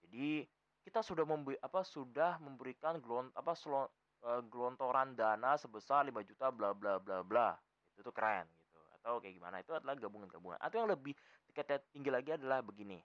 Jadi 0.03 0.43
kita 0.85 1.01
sudah 1.01 1.23
memberi 1.23 1.57
apa 1.59 1.81
sudah 1.81 2.37
memberikan 2.43 2.99
gelon 2.99 3.31
apa 3.33 3.55
selo- 3.57 3.91
eh, 4.23 4.43
gelontoran 4.51 5.15
dana 5.15 5.55
sebesar 5.55 6.05
5 6.05 6.21
juta 6.21 6.51
bla 6.53 6.71
bla 6.77 7.01
bla 7.01 7.25
bla 7.25 7.55
itu 8.01 8.11
keren 8.11 8.47
gitu. 8.47 8.79
Atau 8.99 9.23
kayak 9.23 9.35
gimana 9.37 9.61
itu 9.61 9.71
adalah 9.71 9.95
gabungan-gabungan. 9.95 10.59
Atau 10.59 10.83
yang 10.83 10.89
lebih 10.91 11.13
tingkat 11.49 11.83
tinggi 11.91 12.11
lagi 12.11 12.35
adalah 12.35 12.59
begini. 12.65 12.99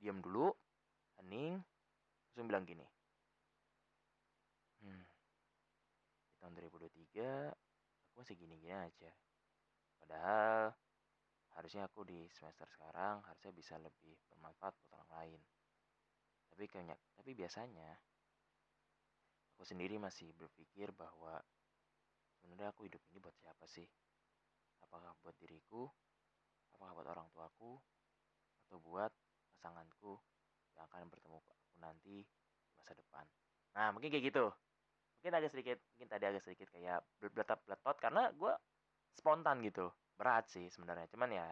Diam 0.00 0.18
dulu 0.24 0.48
hening 1.20 1.60
terus 2.32 2.46
bilang 2.46 2.64
gini. 2.64 2.86
Hmm, 4.80 5.04
di 6.24 6.34
tahun 6.40 6.56
2023 6.56 7.52
aku 7.52 8.14
masih 8.24 8.36
gini-gini 8.40 8.72
aja. 8.72 9.12
Padahal 10.00 10.72
harusnya 11.58 11.84
aku 11.84 12.08
di 12.08 12.24
semester 12.32 12.64
sekarang 12.72 13.20
harusnya 13.28 13.52
bisa 13.52 13.76
lebih 13.76 14.16
bermanfaat 14.32 14.72
buat 14.80 14.92
orang 14.96 15.12
lain. 15.20 15.40
Tapi 16.48 16.64
kayaknya 16.64 16.96
tapi 17.12 17.36
biasanya 17.36 17.90
aku 19.52 19.68
sendiri 19.68 20.00
masih 20.00 20.32
berpikir 20.32 20.88
bahwa 20.96 21.36
sebenarnya 22.40 22.72
aku 22.72 22.88
hidup 22.88 23.02
ini 23.12 23.18
buat 23.20 23.36
siapa 23.36 23.64
sih? 23.68 23.84
Apakah 24.84 25.12
buat 25.20 25.36
diriku? 25.36 25.86
Apakah 26.74 26.92
buat 26.96 27.08
orang 27.12 27.28
tuaku? 27.36 27.76
Atau 28.66 28.80
buat 28.80 29.12
pasanganku 29.54 30.16
yang 30.74 30.88
akan 30.88 31.12
bertemu 31.12 31.36
aku 31.36 31.54
nanti 31.78 32.24
di 32.24 32.72
masa 32.74 32.96
depan? 32.96 33.24
Nah 33.76 33.92
mungkin 33.92 34.08
kayak 34.08 34.24
gitu. 34.32 34.48
Mungkin 35.20 35.32
agak 35.36 35.50
sedikit 35.52 35.78
mungkin 35.94 36.08
tadi 36.08 36.24
agak 36.24 36.42
sedikit 36.48 36.68
kayak 36.72 37.04
beletot 37.20 37.60
beletot 37.68 37.96
karena 38.00 38.32
gue 38.32 38.52
spontan 39.12 39.60
gitu. 39.60 39.92
Berat 40.16 40.48
sih 40.48 40.66
sebenarnya. 40.72 41.06
Cuman 41.12 41.30
ya 41.30 41.46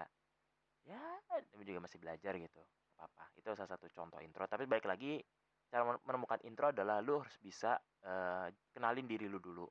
ya 0.89 1.01
tapi 1.29 1.63
juga 1.69 1.85
masih 1.85 2.01
belajar 2.01 2.33
gitu. 2.41 2.63
Apa 2.99 3.29
apa 3.29 3.37
itu 3.37 3.49
salah 3.55 3.71
satu 3.71 3.87
contoh 3.93 4.19
intro. 4.25 4.49
Tapi 4.49 4.65
balik 4.65 4.89
lagi 4.89 5.21
cara 5.69 5.85
menemukan 5.85 6.41
intro 6.49 6.73
adalah 6.73 7.05
lu 7.05 7.21
harus 7.21 7.37
bisa 7.37 7.77
uh, 8.09 8.49
kenalin 8.73 9.05
diri 9.05 9.29
lu 9.29 9.37
dulu 9.37 9.69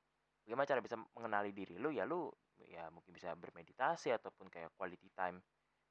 bagaimana 0.48 0.64
cara 0.64 0.80
bisa 0.80 0.96
mengenali 1.12 1.52
diri 1.52 1.76
lu? 1.76 1.92
Ya 1.92 2.08
lu 2.08 2.32
ya 2.72 2.88
mungkin 2.88 3.12
bisa 3.12 3.36
bermeditasi 3.36 4.16
ataupun 4.16 4.48
kayak 4.48 4.72
quality 4.80 5.12
time 5.12 5.44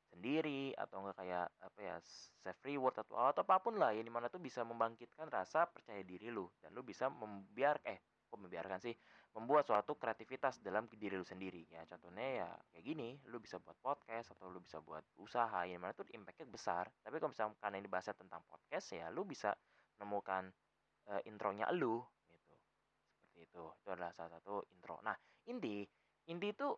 sendiri 0.09 0.73
atau 0.81 1.05
enggak 1.05 1.19
kayak 1.21 1.47
apa 1.61 1.81
ya 1.85 1.97
self 2.41 2.59
reward 2.65 2.97
atau 2.97 3.21
atau 3.21 3.45
apa 3.45 3.61
pun 3.61 3.77
lah 3.77 3.93
ya 3.93 4.01
di 4.01 4.09
mana 4.09 4.33
tuh 4.33 4.41
bisa 4.41 4.65
membangkitkan 4.65 5.29
rasa 5.29 5.69
percaya 5.69 6.01
diri 6.01 6.33
lu. 6.33 6.49
Dan 6.57 6.73
lu 6.73 6.81
bisa 6.81 7.13
membiar 7.13 7.85
eh 7.85 8.01
kok 8.25 8.41
membiarkan 8.41 8.81
sih? 8.81 8.97
Membuat 9.37 9.69
suatu 9.69 10.01
kreativitas 10.01 10.65
dalam 10.65 10.89
diri 10.89 11.21
lu 11.21 11.27
sendiri. 11.29 11.69
Ya 11.69 11.85
contohnya 11.85 12.47
ya 12.47 12.49
kayak 12.73 12.85
gini 12.89 13.21
lu 13.29 13.37
bisa 13.37 13.61
buat 13.61 13.77
podcast 13.85 14.33
atau 14.33 14.49
lu 14.49 14.65
bisa 14.65 14.81
buat 14.81 15.05
usaha 15.21 15.69
yang 15.69 15.85
mana 15.85 15.93
tuh 15.93 16.09
impactnya 16.09 16.49
besar. 16.49 16.89
Tapi 17.05 17.21
kalau 17.21 17.37
misalkan 17.37 17.61
karena 17.61 17.77
ini 17.85 17.89
bahasa 17.93 18.17
tentang 18.17 18.41
podcast 18.49 18.97
ya 18.97 19.13
lu 19.13 19.29
bisa 19.29 19.53
menemukan 20.01 20.49
uh, 21.13 21.21
intronya 21.29 21.69
lu 21.77 22.01
seperti 23.37 23.53
itu 23.53 23.65
itu 23.85 23.89
adalah 23.93 24.11
salah 24.17 24.33
satu 24.41 24.65
intro. 24.73 24.97
Nah 25.05 25.13
inti 25.45 25.85
inti 26.33 26.49
itu 26.49 26.73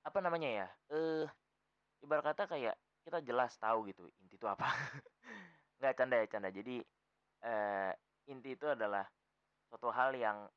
apa 0.00 0.18
namanya 0.24 0.48
ya 0.48 0.68
eh 0.96 1.28
ibarat 2.00 2.32
kata 2.32 2.48
kayak 2.48 2.74
kita 3.04 3.20
jelas 3.20 3.52
tahu 3.60 3.84
gitu 3.92 4.08
inti 4.24 4.40
itu 4.40 4.48
apa. 4.48 4.64
Nggak 5.78 5.92
canda 6.00 6.16
ya 6.16 6.26
canda. 6.32 6.48
Jadi 6.48 6.80
eh, 7.44 7.92
inti 8.32 8.56
itu 8.56 8.64
adalah 8.64 9.04
suatu 9.68 9.92
hal 9.92 10.16
yang 10.16 10.48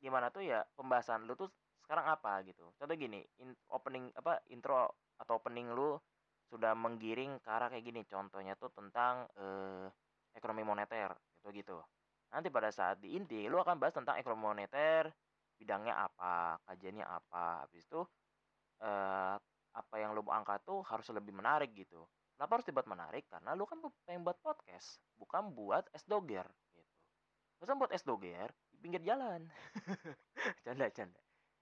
gimana 0.00 0.32
tuh 0.32 0.40
ya 0.48 0.64
pembahasan 0.72 1.28
lu 1.28 1.36
tuh 1.36 1.52
sekarang 1.84 2.08
apa 2.08 2.40
gitu. 2.48 2.72
Contoh 2.80 2.96
gini 2.96 3.20
in, 3.44 3.52
opening 3.68 4.08
apa 4.16 4.40
intro 4.48 4.88
atau 5.20 5.36
opening 5.36 5.68
lu 5.76 6.00
sudah 6.48 6.72
menggiring 6.72 7.36
ke 7.44 7.48
arah 7.52 7.68
kayak 7.68 7.84
gini. 7.84 8.00
Contohnya 8.08 8.56
tuh 8.56 8.72
tentang 8.72 9.28
eh, 9.36 9.84
ekonomi 10.32 10.64
moneter 10.64 11.12
gitu 11.44 11.52
gitu 11.52 11.76
nanti 12.28 12.48
pada 12.52 12.68
saat 12.68 13.00
di 13.00 13.16
inti 13.16 13.48
lu 13.48 13.56
akan 13.60 13.80
bahas 13.80 13.96
tentang 13.96 14.20
ekonomi 14.20 14.44
moneter 14.44 15.08
bidangnya 15.58 15.94
apa 15.96 16.60
kajiannya 16.68 17.06
apa. 17.06 17.66
Habis 17.66 17.84
itu 17.88 18.00
eh, 18.84 19.36
apa 19.74 19.94
yang 20.00 20.14
mau 20.16 20.34
angkat 20.34 20.62
tuh 20.64 20.80
harus 20.86 21.06
lebih 21.10 21.34
menarik 21.34 21.74
gitu. 21.74 22.06
Kenapa 22.38 22.60
harus 22.60 22.66
dibuat 22.70 22.86
menarik? 22.86 23.26
Karena 23.26 23.58
lo 23.58 23.66
kan 23.66 23.82
pengen 24.06 24.22
buat 24.22 24.38
podcast 24.38 25.02
bukan 25.18 25.50
buat 25.52 25.90
es 25.90 26.06
doger 26.06 26.46
gitu. 26.46 26.82
Masa 27.58 27.74
buat 27.74 27.90
es 27.90 28.06
doger 28.06 28.46
di 28.70 28.76
pinggir 28.78 29.02
jalan. 29.02 29.42
Canda 30.64 30.86
canda. 30.94 31.18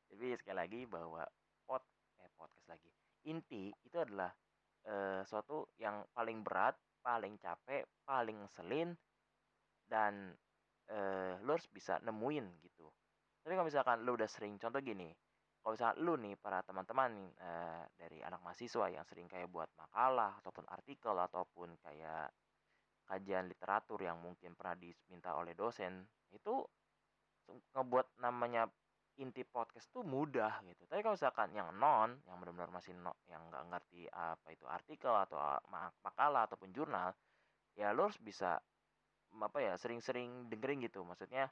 Tapi 0.07 0.37
sekali 0.37 0.57
lagi 0.57 0.81
bahwa 0.85 1.25
pod 1.65 1.83
eh 2.21 2.31
podcast 2.37 2.69
lagi. 2.69 2.93
Inti 3.27 3.73
itu 3.73 3.97
adalah 3.97 4.29
eh, 4.85 5.25
suatu 5.25 5.73
yang 5.81 6.05
paling 6.13 6.45
berat 6.45 6.77
paling 7.01 7.39
capek 7.39 7.87
paling 8.03 8.51
selin 8.51 8.91
dan 9.87 10.35
eh, 10.91 11.35
lo 11.43 11.51
harus 11.55 11.69
bisa 11.71 11.99
nemuin 12.03 12.47
gitu 12.63 12.87
tapi 13.43 13.53
kalau 13.55 13.67
misalkan 13.67 14.03
lo 14.03 14.15
udah 14.15 14.29
sering 14.31 14.59
contoh 14.59 14.83
gini 14.83 15.11
kalau 15.67 15.75
misalnya 15.75 15.99
lu 15.99 16.15
nih 16.15 16.39
para 16.39 16.63
teman-teman 16.63 17.11
uh, 17.43 17.83
dari 17.99 18.23
anak 18.23 18.39
mahasiswa 18.39 18.87
yang 18.87 19.03
sering 19.03 19.27
kayak 19.27 19.51
buat 19.51 19.67
makalah 19.75 20.39
ataupun 20.39 20.63
artikel 20.71 21.11
ataupun 21.19 21.75
kayak 21.83 22.31
kajian 23.03 23.51
literatur 23.51 23.99
yang 23.99 24.15
mungkin 24.23 24.55
pernah 24.55 24.79
diminta 24.79 25.35
oleh 25.35 25.59
dosen 25.59 26.07
itu 26.31 26.63
ngebuat 27.75 28.23
namanya 28.23 28.71
inti 29.19 29.43
podcast 29.43 29.91
tuh 29.91 30.07
mudah 30.07 30.61
gitu. 30.71 30.87
Tapi 30.87 31.01
kalau 31.01 31.19
misalkan 31.19 31.51
yang 31.51 31.73
non, 31.75 32.15
yang 32.31 32.37
benar-benar 32.39 32.71
masih 32.71 32.93
no, 32.95 33.17
yang 33.27 33.43
nggak 33.49 33.65
ngerti 33.67 34.07
apa 34.13 34.47
itu 34.53 34.71
artikel 34.71 35.11
atau 35.11 35.41
makalah 36.05 36.45
ataupun 36.45 36.71
jurnal, 36.71 37.11
ya 37.75 37.91
lo 37.97 38.07
harus 38.07 38.21
bisa 38.21 38.61
apa 39.41 39.59
ya 39.61 39.73
sering-sering 39.77 40.49
dengerin 40.49 40.85
gitu. 40.85 41.05
Maksudnya 41.05 41.51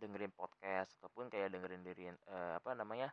dengerin 0.00 0.32
podcast 0.32 0.96
ataupun 0.98 1.28
kayak 1.28 1.52
dengerin 1.52 1.84
diri 1.84 2.08
uh, 2.08 2.56
apa 2.56 2.72
namanya 2.72 3.12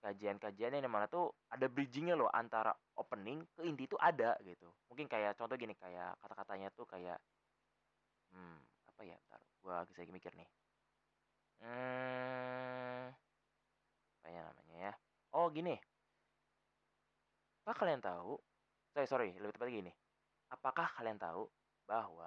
kajian-kajiannya 0.00 0.80
yang 0.80 0.90
mana 0.90 1.06
tuh 1.06 1.30
ada 1.52 1.68
bridgingnya 1.68 2.16
loh 2.16 2.26
antara 2.32 2.72
opening 2.96 3.44
ke 3.54 3.62
inti 3.68 3.84
itu 3.86 3.96
ada 4.00 4.34
gitu. 4.42 4.72
Mungkin 4.88 5.06
kayak 5.06 5.36
contoh 5.36 5.54
gini 5.54 5.76
kayak 5.76 6.16
kata-katanya 6.18 6.72
tuh 6.72 6.88
kayak 6.88 7.20
hmm 8.32 8.58
apa 8.90 9.00
ya 9.06 9.16
ntar 9.28 9.40
gua 9.62 9.84
lagi 9.84 10.12
mikir 10.12 10.32
nih. 10.34 10.48
Hmm 11.60 13.12
apa 14.20 14.26
ya 14.32 14.42
namanya 14.56 14.82
ya? 14.90 14.94
Oh 15.36 15.46
gini. 15.52 15.76
Apa 17.62 17.76
kalian 17.76 18.00
tahu 18.00 18.40
sorry 18.96 19.06
sorry 19.06 19.30
lebih 19.36 19.54
tepat 19.54 19.68
gini. 19.68 19.92
Apakah 20.50 20.88
kalian 20.96 21.20
tahu 21.20 21.46
bahwa 21.84 22.26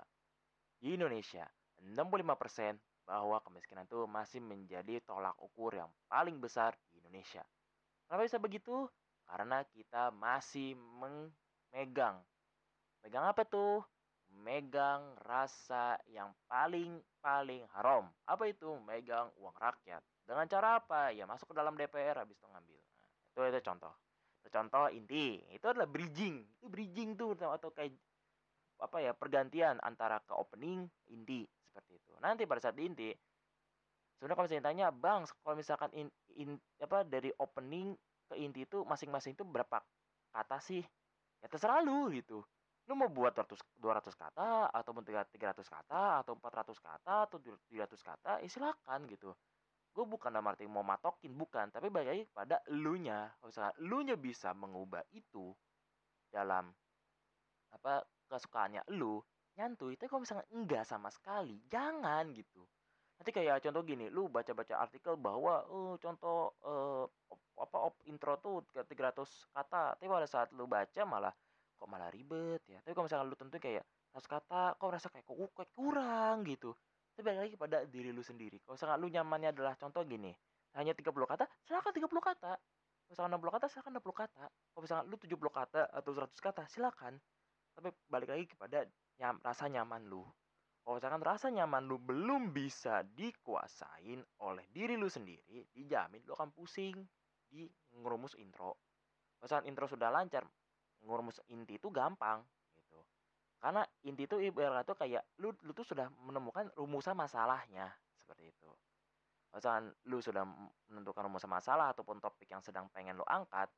di 0.84 1.00
Indonesia 1.00 1.48
65% 1.80 2.76
bahwa 3.08 3.40
kemiskinan 3.40 3.88
itu 3.88 4.04
masih 4.04 4.44
menjadi 4.44 5.00
tolak 5.08 5.36
ukur 5.40 5.72
yang 5.72 5.88
paling 6.12 6.44
besar 6.44 6.76
di 6.92 7.00
Indonesia. 7.00 7.44
Kenapa 8.04 8.28
bisa 8.28 8.40
begitu? 8.40 8.92
Karena 9.24 9.64
kita 9.72 10.12
masih 10.12 10.76
memegang. 10.76 12.20
Megang 13.00 13.26
apa 13.32 13.48
tuh? 13.48 13.80
Megang 14.44 15.16
rasa 15.24 15.96
yang 16.12 16.36
paling 16.52 17.00
paling 17.24 17.64
haram. 17.80 18.12
Apa 18.28 18.52
itu? 18.52 18.76
Megang 18.84 19.32
uang 19.40 19.56
rakyat. 19.56 20.04
Dengan 20.28 20.48
cara 20.52 20.84
apa? 20.84 21.16
Ya 21.16 21.24
masuk 21.24 21.52
ke 21.52 21.56
dalam 21.56 21.80
DPR 21.80 22.20
habis 22.20 22.36
itu 22.36 22.48
ngambil. 22.52 22.80
Nah, 22.80 23.08
itu 23.32 23.40
itu 23.56 23.60
contoh. 23.64 23.94
Contoh 24.52 24.86
inti. 24.92 25.40
Itu 25.56 25.72
adalah 25.72 25.88
bridging. 25.88 26.44
Itu 26.60 26.68
bridging 26.68 27.16
tuh 27.16 27.36
atau 27.40 27.72
kayak 27.72 27.96
apa 28.84 29.00
ya 29.00 29.16
pergantian 29.16 29.80
antara 29.80 30.20
ke 30.20 30.36
opening 30.36 30.84
inti 31.08 31.48
seperti 31.48 31.96
itu. 31.96 32.12
Nanti 32.20 32.44
pada 32.44 32.60
saat 32.60 32.76
di 32.76 32.84
inti 32.84 33.10
sebenarnya 34.20 34.36
kalau 34.36 34.48
misalnya 34.48 34.68
tanya 34.68 34.88
bang 34.92 35.22
kalau 35.42 35.56
misalkan 35.56 35.90
in, 35.96 36.08
in 36.36 36.60
apa 36.84 37.08
dari 37.08 37.32
opening 37.40 37.96
ke 38.28 38.36
inti 38.36 38.68
itu 38.68 38.84
masing-masing 38.84 39.40
itu 39.40 39.48
berapa 39.48 39.80
kata 40.36 40.60
sih? 40.60 40.84
Ya 41.40 41.48
terserah 41.48 41.80
lu 41.80 42.12
gitu. 42.12 42.44
Lu 42.92 43.00
mau 43.00 43.08
buat 43.08 43.32
200 43.32 43.56
200 43.80 44.12
kata 44.12 44.68
ataupun 44.76 45.08
300 45.08 45.64
kata 45.64 46.20
atau 46.20 46.36
400 46.36 46.76
kata 46.84 47.16
atau 47.32 47.38
300 47.40 47.96
kata 48.04 48.32
ya 48.44 48.50
silakan 48.52 49.08
gitu. 49.08 49.32
Gue 49.94 50.04
bukan 50.10 50.34
dalam 50.34 50.50
arti 50.50 50.68
mau 50.68 50.84
matokin 50.84 51.32
bukan 51.32 51.72
tapi 51.72 51.88
balik 51.88 52.10
lagi 52.12 52.24
pada 52.34 52.60
nya 53.00 53.32
kalau 53.40 53.50
misalkan 53.54 53.76
nya 54.04 54.16
bisa 54.18 54.50
mengubah 54.52 55.06
itu 55.14 55.54
dalam 56.34 56.74
apa 57.74 58.02
kesukaannya 58.28 58.84
lu 58.96 59.22
nyantuy 59.54 59.94
tapi 59.94 60.10
kalau 60.10 60.22
misalnya 60.26 60.46
enggak 60.54 60.84
sama 60.88 61.10
sekali? 61.14 61.62
Jangan 61.70 62.34
gitu. 62.34 62.66
Nanti 63.18 63.30
kayak 63.32 63.64
contoh 63.64 63.82
gini 63.86 64.10
lu 64.10 64.28
baca-baca 64.28 64.84
artikel 64.84 65.16
bahwa 65.16 65.64
oh 65.70 65.96
contoh 66.02 66.58
uh, 66.66 67.06
apa 67.62 67.78
op 67.78 67.96
intro 68.10 68.42
tuh 68.42 68.66
300 68.74 68.90
kata 69.54 69.96
tapi 69.96 70.10
pada 70.10 70.28
saat 70.28 70.50
lu 70.58 70.66
baca 70.66 71.02
malah 71.06 71.34
kok 71.78 71.90
malah 71.90 72.10
ribet 72.10 72.62
ya. 72.66 72.82
Tapi 72.82 72.94
kalau 72.98 73.06
misalnya 73.06 73.30
lu 73.30 73.38
tentu 73.38 73.62
kayak 73.62 73.86
100 74.18 74.26
kata 74.28 74.62
kok 74.76 74.90
rasa 74.90 75.08
kayak 75.14 75.26
kok 75.26 75.38
kayak 75.54 75.72
kurang 75.72 76.44
gitu. 76.50 76.74
Tapi 77.14 77.22
balik 77.22 77.40
lagi 77.46 77.56
pada 77.56 77.78
diri 77.86 78.10
lu 78.10 78.26
sendiri. 78.26 78.58
Kalau 78.66 78.74
misalnya 78.74 78.98
lu 78.98 79.08
nyamannya 79.08 79.50
adalah 79.54 79.74
contoh 79.78 80.02
gini 80.02 80.34
hanya 80.74 80.98
30 80.98 81.14
kata 81.14 81.46
silakan 81.70 81.92
30 81.94 82.10
kata. 82.10 82.54
Misalkan 83.14 83.32
60 83.38 83.56
kata 83.56 83.66
silakan 83.70 83.92
60 84.02 84.22
kata. 84.26 84.46
Kalau 84.50 84.82
misalnya 84.82 85.04
lu 85.06 85.16
70 85.22 85.38
kata 85.54 85.82
atau 85.94 86.12
100 86.12 86.34
kata 86.42 86.64
silakan 86.66 87.14
tapi 87.74 87.90
balik 88.08 88.30
lagi 88.30 88.46
kepada 88.48 88.86
nyam, 89.20 89.38
rasa 89.42 89.66
nyaman 89.70 90.06
lu. 90.06 90.24
Kalau 90.84 91.00
misalkan 91.00 91.24
rasa 91.24 91.48
nyaman 91.48 91.88
lu 91.88 91.96
belum 91.96 92.52
bisa 92.52 93.08
dikuasain 93.16 94.20
oleh 94.44 94.66
diri 94.68 95.00
lu 95.00 95.08
sendiri 95.08 95.64
dijamin 95.72 96.20
lu 96.28 96.36
akan 96.36 96.52
pusing 96.52 97.00
di 97.48 97.64
ngurumus 97.96 98.36
intro. 98.36 98.76
Misalkan 99.40 99.72
intro 99.72 99.88
sudah 99.88 100.12
lancar 100.12 100.44
ngurumus 101.08 101.40
inti 101.48 101.80
itu 101.80 101.88
gampang 101.88 102.44
gitu. 102.76 103.00
Karena 103.64 103.88
inti 104.04 104.28
itu 104.28 104.44
ibarat 104.44 104.84
tuh 104.84 105.00
kayak 105.00 105.24
lu 105.40 105.56
lu 105.64 105.72
tuh 105.72 105.88
sudah 105.88 106.12
menemukan 106.20 106.68
rumusan 106.76 107.16
masalahnya 107.16 107.88
seperti 108.20 108.52
itu. 108.52 108.68
Misalkan 109.56 109.94
lu 110.10 110.20
sudah 110.20 110.44
menentukan 110.92 111.24
rumusan 111.30 111.48
masalah 111.48 111.96
ataupun 111.96 112.20
topik 112.20 112.52
yang 112.52 112.60
sedang 112.60 112.92
pengen 112.92 113.16
lu 113.16 113.26
angkat 113.30 113.72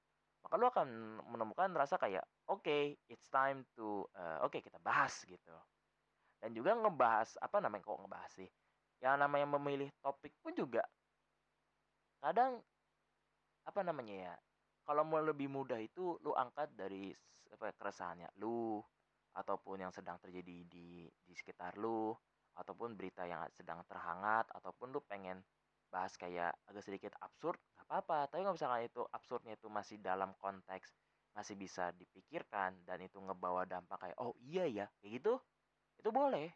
maka 0.46 0.62
lu 0.62 0.70
akan 0.70 0.88
menemukan 1.26 1.74
rasa 1.74 1.98
kayak 1.98 2.22
oke 2.46 2.62
okay, 2.62 2.94
it's 3.10 3.26
time 3.34 3.66
to 3.74 4.06
uh, 4.14 4.46
oke 4.46 4.54
okay, 4.54 4.62
kita 4.62 4.78
bahas 4.78 5.26
gitu. 5.26 5.58
Dan 6.38 6.54
juga 6.54 6.78
ngebahas 6.78 7.42
apa 7.42 7.58
namanya 7.58 7.82
kok 7.82 7.98
ngebahas 8.06 8.34
sih 8.38 8.50
yang 9.04 9.20
namanya 9.20 9.58
memilih 9.58 9.90
topik 10.00 10.32
pun 10.40 10.56
juga 10.56 10.86
kadang 12.24 12.58
apa 13.66 13.82
namanya 13.82 14.16
ya 14.32 14.34
kalau 14.86 15.06
mau 15.06 15.22
lebih 15.22 15.50
mudah 15.50 15.82
itu 15.82 16.18
lu 16.22 16.32
angkat 16.38 16.74
dari 16.78 17.14
apa 17.54 17.74
keresahannya 17.76 18.30
lu 18.42 18.82
ataupun 19.36 19.84
yang 19.86 19.92
sedang 19.92 20.18
terjadi 20.22 20.66
di 20.66 21.06
di 21.10 21.34
sekitar 21.34 21.76
lu 21.76 22.14
ataupun 22.56 22.96
berita 22.96 23.28
yang 23.28 23.44
sedang 23.52 23.84
terhangat 23.86 24.48
ataupun 24.56 24.96
lu 24.96 25.04
pengen 25.04 25.44
bahas 25.96 26.12
kayak 26.20 26.52
agak 26.68 26.84
sedikit 26.84 27.16
absurd 27.24 27.56
nggak 27.56 27.88
apa-apa. 27.88 28.28
Tapi 28.28 28.44
kalau 28.44 28.56
misalkan 28.60 28.84
itu 28.84 29.02
absurdnya 29.08 29.56
itu 29.56 29.72
masih 29.72 30.04
dalam 30.04 30.36
konteks 30.44 30.92
masih 31.32 31.56
bisa 31.56 31.96
dipikirkan 31.96 32.76
dan 32.84 33.00
itu 33.04 33.20
ngebawa 33.20 33.68
dampak 33.68 34.00
kayak 34.00 34.18
oh 34.24 34.36
iya 34.40 34.68
ya 34.68 34.86
kayak 35.04 35.20
gitu 35.20 35.36
itu 36.00 36.08
boleh 36.08 36.48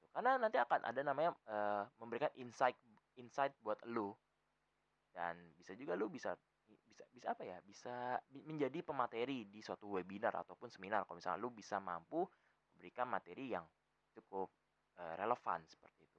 gitu. 0.00 0.08
karena 0.16 0.40
nanti 0.40 0.56
akan 0.56 0.80
ada 0.88 1.00
namanya 1.04 1.36
uh, 1.52 1.84
memberikan 2.00 2.32
insight 2.36 2.76
insight 3.16 3.56
buat 3.64 3.80
lu. 3.88 4.12
Dan 5.12 5.56
bisa 5.56 5.72
juga 5.72 5.96
lu 5.96 6.08
bisa 6.12 6.36
bisa 6.68 7.04
bisa 7.12 7.26
apa 7.32 7.44
ya 7.44 7.60
bisa 7.64 8.20
menjadi 8.32 8.80
pemateri 8.84 9.48
di 9.48 9.60
suatu 9.64 9.96
webinar 9.96 10.36
ataupun 10.44 10.68
seminar. 10.68 11.08
Kalau 11.08 11.16
misalnya 11.20 11.40
lu 11.40 11.52
bisa 11.52 11.80
mampu 11.80 12.24
memberikan 12.72 13.08
materi 13.08 13.52
yang 13.52 13.64
cukup 14.12 14.48
uh, 15.00 15.14
relevan 15.16 15.64
seperti 15.68 16.08
itu 16.08 16.11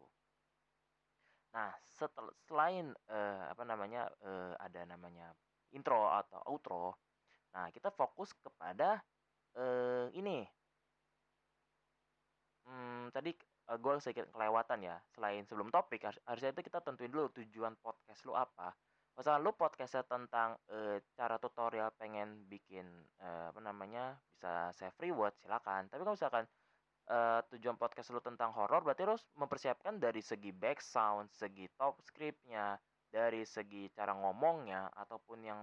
nah 1.53 1.69
setel, 1.85 2.33
selain 2.49 2.91
uh, 3.13 3.45
apa 3.53 3.63
namanya 3.63 4.09
uh, 4.25 4.57
ada 4.57 4.89
namanya 4.89 5.29
intro 5.69 6.09
atau 6.09 6.41
outro 6.49 6.97
nah 7.53 7.69
kita 7.69 7.93
fokus 7.93 8.33
kepada 8.41 9.05
uh, 9.57 10.07
ini. 10.13 10.45
Hmm, 12.63 13.11
tadi 13.11 13.35
uh, 13.69 13.77
gue 13.77 13.93
sedikit 13.99 14.29
kelewatan 14.31 14.79
ya. 14.83 14.97
Selain 15.13 15.43
sebelum 15.45 15.69
topik 15.69 16.07
harusnya 16.25 16.51
itu 16.55 16.61
kita 16.65 16.79
tentuin 16.81 17.11
dulu 17.11 17.29
tujuan 17.35 17.75
podcast 17.79 18.23
lu 18.25 18.33
apa. 18.33 18.73
Misalnya 19.13 19.45
lu 19.45 19.53
podcastnya 19.53 20.01
tentang 20.09 20.57
uh, 20.73 20.97
cara 21.13 21.37
tutorial 21.37 21.93
pengen 22.01 22.49
bikin 22.49 22.87
uh, 23.21 23.53
apa 23.53 23.61
namanya 23.61 24.17
bisa 24.33 24.73
save 24.73 24.97
reward 24.97 25.37
silakan. 25.37 25.85
Tapi 25.91 26.01
kalau 26.01 26.17
misalkan 26.17 26.45
uh, 27.09 27.41
tujuan 27.55 27.75
podcast 27.75 28.13
lu 28.13 28.21
tentang 28.23 28.53
horor 28.55 28.85
berarti 28.85 29.03
harus 29.03 29.23
mempersiapkan 29.35 29.99
dari 29.99 30.23
segi 30.23 30.53
back 30.55 30.79
sound 30.79 31.31
segi 31.33 31.67
top 31.75 31.99
scriptnya 32.05 32.79
dari 33.13 33.45
segi 33.45 33.91
cara 33.93 34.17
ngomongnya 34.17 34.89
ataupun 34.97 35.39
yang 35.45 35.61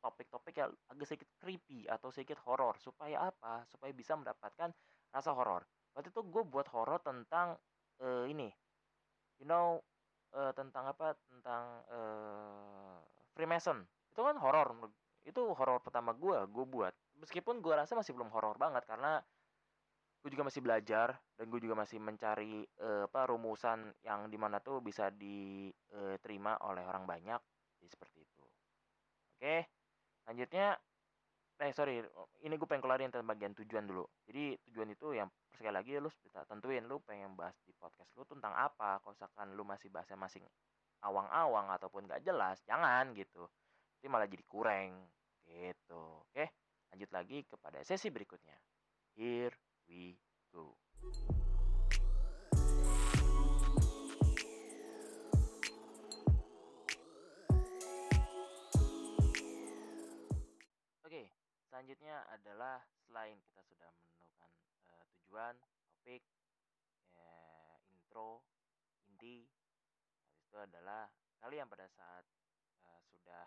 topik-topik 0.00 0.54
yang 0.56 0.70
agak 0.88 1.06
sedikit 1.08 1.30
creepy 1.42 1.84
atau 1.90 2.08
sedikit 2.14 2.38
horor 2.46 2.78
supaya 2.78 3.28
apa? 3.28 3.66
Supaya 3.68 3.90
bisa 3.90 4.14
mendapatkan 4.14 4.70
rasa 5.12 5.30
horor. 5.34 5.66
Waktu 5.92 6.08
itu 6.12 6.22
gue 6.24 6.42
buat 6.46 6.68
horor 6.72 7.00
tentang 7.02 7.56
uh, 8.00 8.24
ini 8.28 8.48
you 9.42 9.48
know 9.48 9.82
uh, 10.32 10.52
tentang 10.56 10.88
apa? 10.88 11.18
Tentang 11.28 11.64
uh, 11.90 12.96
Freemason. 13.36 13.84
Itu 14.14 14.24
kan 14.24 14.40
horor 14.40 14.88
itu 15.26 15.42
horor 15.52 15.82
pertama 15.82 16.14
gue 16.16 16.38
gue 16.48 16.64
buat. 16.64 16.94
Meskipun 17.20 17.60
gue 17.60 17.74
rasa 17.76 17.92
masih 17.98 18.14
belum 18.16 18.30
horor 18.32 18.56
banget 18.56 18.86
karena 18.88 19.20
gue 20.26 20.34
juga 20.34 20.50
masih 20.50 20.58
belajar 20.58 21.14
dan 21.38 21.46
gue 21.46 21.62
juga 21.62 21.78
masih 21.78 22.02
mencari 22.02 22.66
uh, 22.82 23.06
apa 23.06 23.30
rumusan 23.30 23.94
yang 24.02 24.26
di 24.26 24.34
mana 24.34 24.58
tuh 24.58 24.82
bisa 24.82 25.06
diterima 25.14 26.58
oleh 26.66 26.82
orang 26.82 27.06
banyak 27.06 27.38
jadi 27.78 27.86
seperti 27.86 28.26
itu. 28.26 28.42
Oke 29.38 29.70
lanjutnya 30.26 30.74
eh 31.62 31.70
sorry 31.70 32.02
ini 32.42 32.58
gue 32.58 32.66
pengen 32.66 32.82
kelarin 32.82 33.14
tentang 33.14 33.30
bagian 33.30 33.54
tujuan 33.54 33.86
dulu. 33.86 34.02
Jadi 34.26 34.58
tujuan 34.66 34.90
itu 34.90 35.14
yang 35.14 35.30
sekali 35.54 35.78
lagi 35.78 35.94
lu 36.02 36.10
bisa 36.10 36.42
tentuin 36.42 36.82
lu 36.90 36.98
pengen 37.06 37.38
bahas 37.38 37.54
di 37.62 37.70
podcast 37.78 38.10
lu 38.18 38.26
tentang 38.26 38.50
apa 38.50 38.98
kalau 38.98 39.14
misalkan 39.14 39.54
lu 39.54 39.62
masih 39.62 39.94
bahasnya 39.94 40.18
masing 40.18 40.42
awang-awang 41.06 41.70
ataupun 41.70 42.10
gak 42.10 42.26
jelas 42.26 42.58
jangan 42.66 43.14
gitu. 43.14 43.46
Itu 44.02 44.10
malah 44.10 44.26
jadi 44.26 44.42
kurang 44.42 45.06
gitu. 45.46 46.26
Oke 46.26 46.50
lanjut 46.90 47.14
lagi 47.14 47.46
kepada 47.46 47.78
sesi 47.86 48.10
berikutnya. 48.10 48.58
Here 49.14 49.54
we 49.86 50.18
Oke, 50.56 50.72
selanjutnya 61.68 62.24
adalah 62.32 62.80
selain 63.04 63.36
kita 63.44 63.60
sudah 63.68 63.92
menemukan 64.00 64.48
uh, 64.88 65.04
tujuan 65.12 65.54
topik 65.60 66.24
uh, 67.20 67.76
intro 67.92 68.40
inti 69.12 69.44
habis 70.24 70.40
itu 70.40 70.56
adalah 70.56 71.12
kalian 71.44 71.68
pada 71.68 71.84
saat 71.92 72.24
uh, 72.88 73.00
sudah 73.12 73.44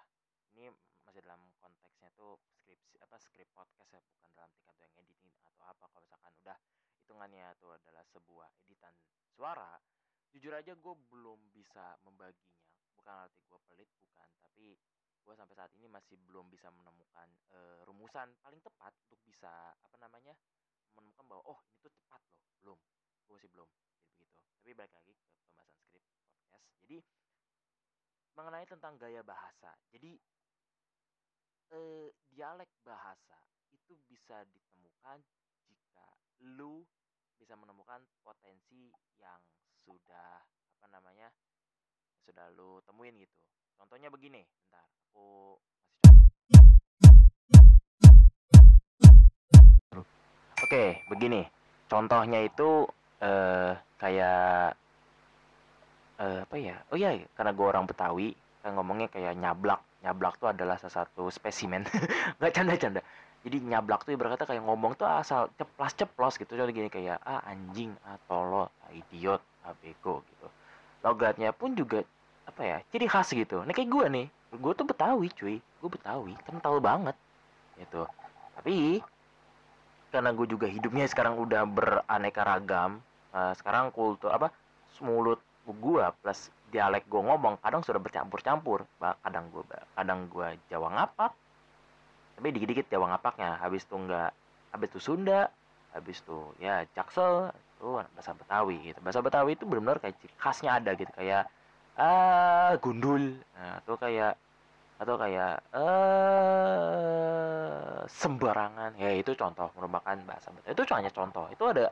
ini 0.53 0.69
masih 1.09 1.25
dalam 1.25 1.41
konteksnya 1.57 2.13
tuh 2.13 2.37
skripsi 2.53 3.01
apa 3.01 3.17
skrip 3.17 3.49
podcast 3.49 3.89
ya 3.89 3.97
bukan 3.97 4.29
dalam 4.37 4.53
tingkat 4.53 4.77
yang 4.77 4.93
editing 5.01 5.33
atau 5.41 5.65
apa. 5.65 5.89
Kalau 5.89 6.05
misalkan 6.05 6.33
udah 6.45 6.57
hitungannya 7.01 7.49
itu 7.57 7.65
adalah 7.65 8.05
sebuah 8.13 8.47
editan 8.61 8.93
suara 9.33 9.81
jujur 10.29 10.53
aja 10.53 10.77
gue 10.77 10.95
belum 11.09 11.49
bisa 11.49 11.97
membaginya. 12.05 12.61
Bukan 12.93 13.09
arti 13.09 13.41
gue 13.41 13.57
pelit 13.65 13.89
bukan. 13.97 14.29
Tapi 14.45 14.77
gue 15.25 15.33
sampai 15.33 15.55
saat 15.57 15.73
ini 15.81 15.89
masih 15.89 16.13
belum 16.29 16.45
bisa 16.53 16.69
menemukan 16.69 17.25
uh, 17.57 17.81
rumusan 17.89 18.29
paling 18.45 18.61
tepat 18.61 18.93
untuk 19.09 19.17
bisa 19.25 19.73
apa 19.73 19.97
namanya 19.97 20.37
menemukan 20.93 21.25
bahwa 21.25 21.41
oh 21.49 21.59
ini 21.73 21.81
tuh 21.81 21.89
tepat 21.89 22.21
loh. 22.29 22.37
Belum. 22.61 22.79
Gue 23.25 23.33
masih 23.41 23.49
belum. 23.49 23.69
Jadi 23.81 23.97
begitu. 24.05 24.25
Tapi 24.61 24.71
balik 24.77 24.93
lagi 24.93 25.11
ke 25.17 25.25
pembahasan 25.25 25.77
skrip 25.89 26.05
podcast. 26.05 26.69
Jadi 26.85 27.01
mengenai 28.37 28.69
tentang 28.69 28.93
gaya 29.01 29.25
bahasa. 29.25 29.73
Jadi 29.89 30.13
uh, 31.73 32.07
dialek 32.33 32.69
bahasa 32.85 33.37
itu 33.73 33.93
bisa 34.09 34.41
ditemukan 34.49 35.21
jika 35.69 36.07
lu 36.57 36.85
bisa 37.37 37.53
menemukan 37.55 38.01
potensi 38.25 38.91
yang 39.21 39.39
sudah 39.85 40.43
apa 40.79 40.87
namanya 40.91 41.29
sudah 42.25 42.49
lu 42.53 42.81
temuin 42.85 43.15
gitu. 43.17 43.41
Contohnya 43.79 44.11
begini 44.11 44.43
bentar 44.43 44.85
aku 45.09 45.57
masih 45.79 45.89
oke 50.63 50.83
begini. 51.09 51.41
Contohnya 51.89 52.45
itu 52.45 52.85
eh 53.19 53.73
kayak 53.97 54.77
eh 56.19 56.39
apa 56.45 56.55
ya? 56.59 56.75
Oh 56.93 56.97
iya 56.99 57.17
karena 57.33 57.51
gue 57.55 57.65
orang 57.65 57.87
Betawi 57.89 58.35
kan 58.61 58.75
ngomongnya 58.75 59.07
kayak 59.09 59.39
nyablak 59.39 59.88
nyablak 60.03 60.39
tuh 60.39 60.51
adalah 60.51 60.79
salah 60.79 61.03
satu 61.03 61.27
spesimen. 61.27 61.83
Nggak 62.39 62.51
canda-canda. 62.55 63.01
Jadi 63.39 63.57
nyablak 63.63 64.03
tuh 64.03 64.15
berkata 64.19 64.43
kayak 64.43 64.63
ngomong 64.63 64.99
tuh 64.99 65.07
asal 65.07 65.47
ceplas 65.55 65.95
ceplos 65.95 66.35
gitu. 66.35 66.55
Contoh 66.55 66.71
gini 66.75 66.91
kayak 66.91 67.23
ah 67.23 67.39
anjing 67.47 67.95
atau 68.03 68.39
lo 68.43 68.63
ah, 68.67 68.91
idiot 68.91 69.39
ah 69.63 69.75
bego 69.79 70.23
gitu. 70.27 70.47
Logatnya 71.03 71.55
pun 71.55 71.75
juga 71.75 72.03
apa 72.43 72.61
ya 72.63 72.77
ciri 72.91 73.07
khas 73.07 73.31
gitu. 73.31 73.63
Ini 73.63 73.71
kayak 73.71 73.89
gue 73.89 74.05
nih 74.11 74.27
gue 74.59 74.73
tuh 74.75 74.87
betawi 74.87 75.27
cuy. 75.31 75.55
Gue 75.59 75.89
betawi 75.89 76.35
kental 76.43 76.83
banget 76.83 77.15
gitu. 77.79 78.03
Tapi 78.59 78.99
karena 80.11 80.33
gue 80.33 80.47
juga 80.49 80.65
hidupnya 80.65 81.05
sekarang 81.05 81.37
udah 81.37 81.63
beraneka 81.69 82.41
ragam 82.41 82.97
uh, 83.33 83.53
sekarang 83.53 83.93
kultur 83.93 84.33
apa 84.33 84.49
mulut 84.99 85.39
gue 85.65 86.05
plus 86.21 86.49
dialek 86.69 87.05
gue 87.09 87.21
ngomong 87.21 87.57
kadang 87.59 87.81
sudah 87.81 87.99
bercampur-campur. 88.01 88.85
Kadang 88.99 89.49
gue 89.49 89.63
kadang 89.97 90.29
gue 90.29 90.47
Jawa 90.71 90.89
ngapak 90.95 91.31
tapi 92.39 92.55
dikit-dikit 92.55 92.87
Jawa 92.87 93.11
ngapaknya. 93.11 93.59
Habis 93.59 93.83
tuh 93.83 93.99
enggak 93.99 94.31
habis 94.71 94.87
tuh 94.95 95.03
Sunda 95.03 95.51
habis 95.91 96.23
tuh 96.23 96.55
ya 96.61 96.87
Jaksel 96.95 97.51
tuh 97.83 97.99
bahasa 98.15 98.31
Betawi 98.31 98.79
gitu. 98.87 99.03
Bahasa 99.03 99.19
Betawi 99.19 99.59
itu 99.59 99.67
benar-benar 99.67 99.99
kayak 99.99 100.15
khasnya 100.39 100.79
ada 100.79 100.95
gitu 100.95 101.11
kayak 101.11 101.51
ah 101.99 102.79
gundul. 102.79 103.35
Nah, 103.59 103.83
atau 103.83 103.99
kayak 103.99 104.39
atau 105.03 105.15
kayak 105.19 105.59
eh 105.75 107.19
sembarangan. 108.07 108.95
Ya 108.95 109.19
itu 109.19 109.35
contoh 109.35 109.67
merupakan 109.75 110.15
bahasa 110.23 110.47
Betawi. 110.55 110.71
Itu 110.71 110.83
hanya 110.95 111.11
contoh. 111.11 111.51
Itu 111.51 111.75
ada 111.75 111.91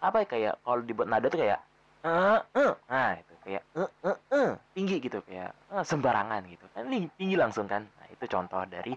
apa 0.00 0.24
ya 0.24 0.26
kayak 0.26 0.54
kalau 0.64 0.80
dibuat 0.82 1.08
nada 1.12 1.28
tuh 1.28 1.36
kayak 1.36 1.60
eh 2.02 2.40
eh 2.58 2.72
nah 2.90 3.14
itu 3.14 3.34
kayak 3.46 3.62
eh 3.78 3.90
eh 4.02 4.16
eh. 4.34 4.50
Tinggi 4.74 4.96
gitu 4.98 5.18
kayak 5.22 5.50
eh, 5.54 5.84
sembarangan 5.86 6.42
gitu. 6.50 6.66
Kan 6.74 6.90
tinggi 7.18 7.36
langsung 7.38 7.66
kan. 7.70 7.86
Nah 7.86 8.06
itu 8.10 8.24
contoh 8.26 8.62
dari 8.66 8.94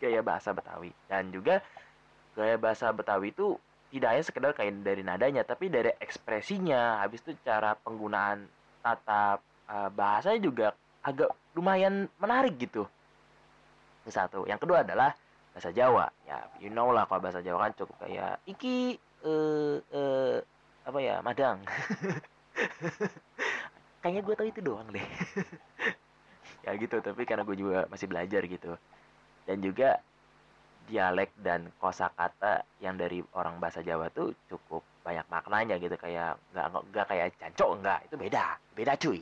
gaya 0.00 0.20
bahasa 0.20 0.52
Betawi. 0.52 0.92
Dan 1.08 1.32
juga 1.32 1.64
gaya 2.36 2.56
bahasa 2.60 2.92
Betawi 2.92 3.32
itu 3.32 3.56
tidak 3.92 4.08
hanya 4.16 4.24
sekedar 4.24 4.50
kayak 4.56 4.72
dari 4.84 5.02
nadanya 5.04 5.42
tapi 5.44 5.72
dari 5.72 5.92
ekspresinya. 6.00 7.00
Habis 7.00 7.24
itu 7.24 7.32
cara 7.44 7.72
penggunaan 7.80 8.44
tata 8.84 9.40
eh, 9.72 9.88
bahasanya 9.92 10.40
juga 10.44 10.68
agak 11.00 11.32
lumayan 11.56 12.12
menarik 12.20 12.60
gitu. 12.60 12.84
Itu 14.04 14.10
satu. 14.12 14.44
Yang 14.44 14.68
kedua 14.68 14.84
adalah 14.84 15.16
bahasa 15.56 15.72
Jawa. 15.72 16.12
Ya 16.28 16.44
you 16.60 16.68
know 16.68 16.92
lah 16.92 17.08
kalau 17.08 17.24
bahasa 17.24 17.40
Jawa 17.40 17.68
kan 17.68 17.72
cukup 17.80 17.96
kayak 18.04 18.36
iki 18.44 19.00
eh 19.24 19.76
eh 19.80 20.38
apa 20.82 20.98
ya 20.98 21.22
madang? 21.22 21.62
Kayaknya 24.02 24.22
gue 24.26 24.34
tahu 24.34 24.48
itu 24.50 24.60
doang 24.62 24.88
deh. 24.90 25.06
Ya 26.62 26.78
gitu 26.78 27.02
tapi 27.02 27.26
karena 27.26 27.42
gue 27.42 27.58
juga 27.58 27.90
masih 27.90 28.06
belajar 28.06 28.46
gitu. 28.46 28.78
Dan 29.50 29.58
juga 29.66 29.98
dialek 30.86 31.34
dan 31.42 31.66
kosakata 31.82 32.62
yang 32.78 32.94
dari 32.94 33.18
orang 33.34 33.58
bahasa 33.58 33.82
Jawa 33.82 34.06
tuh 34.14 34.30
cukup 34.46 34.78
banyak 35.02 35.26
maknanya 35.26 35.74
gitu. 35.82 35.98
Kayak 35.98 36.38
nggak 36.54 36.66
nggak- 36.70 36.86
nggak 36.94 37.06
kayak 37.10 37.26
jancok 37.42 37.70
enggak 37.82 37.98
itu 38.06 38.14
beda 38.14 38.44
beda 38.78 38.92
cuy. 38.94 39.20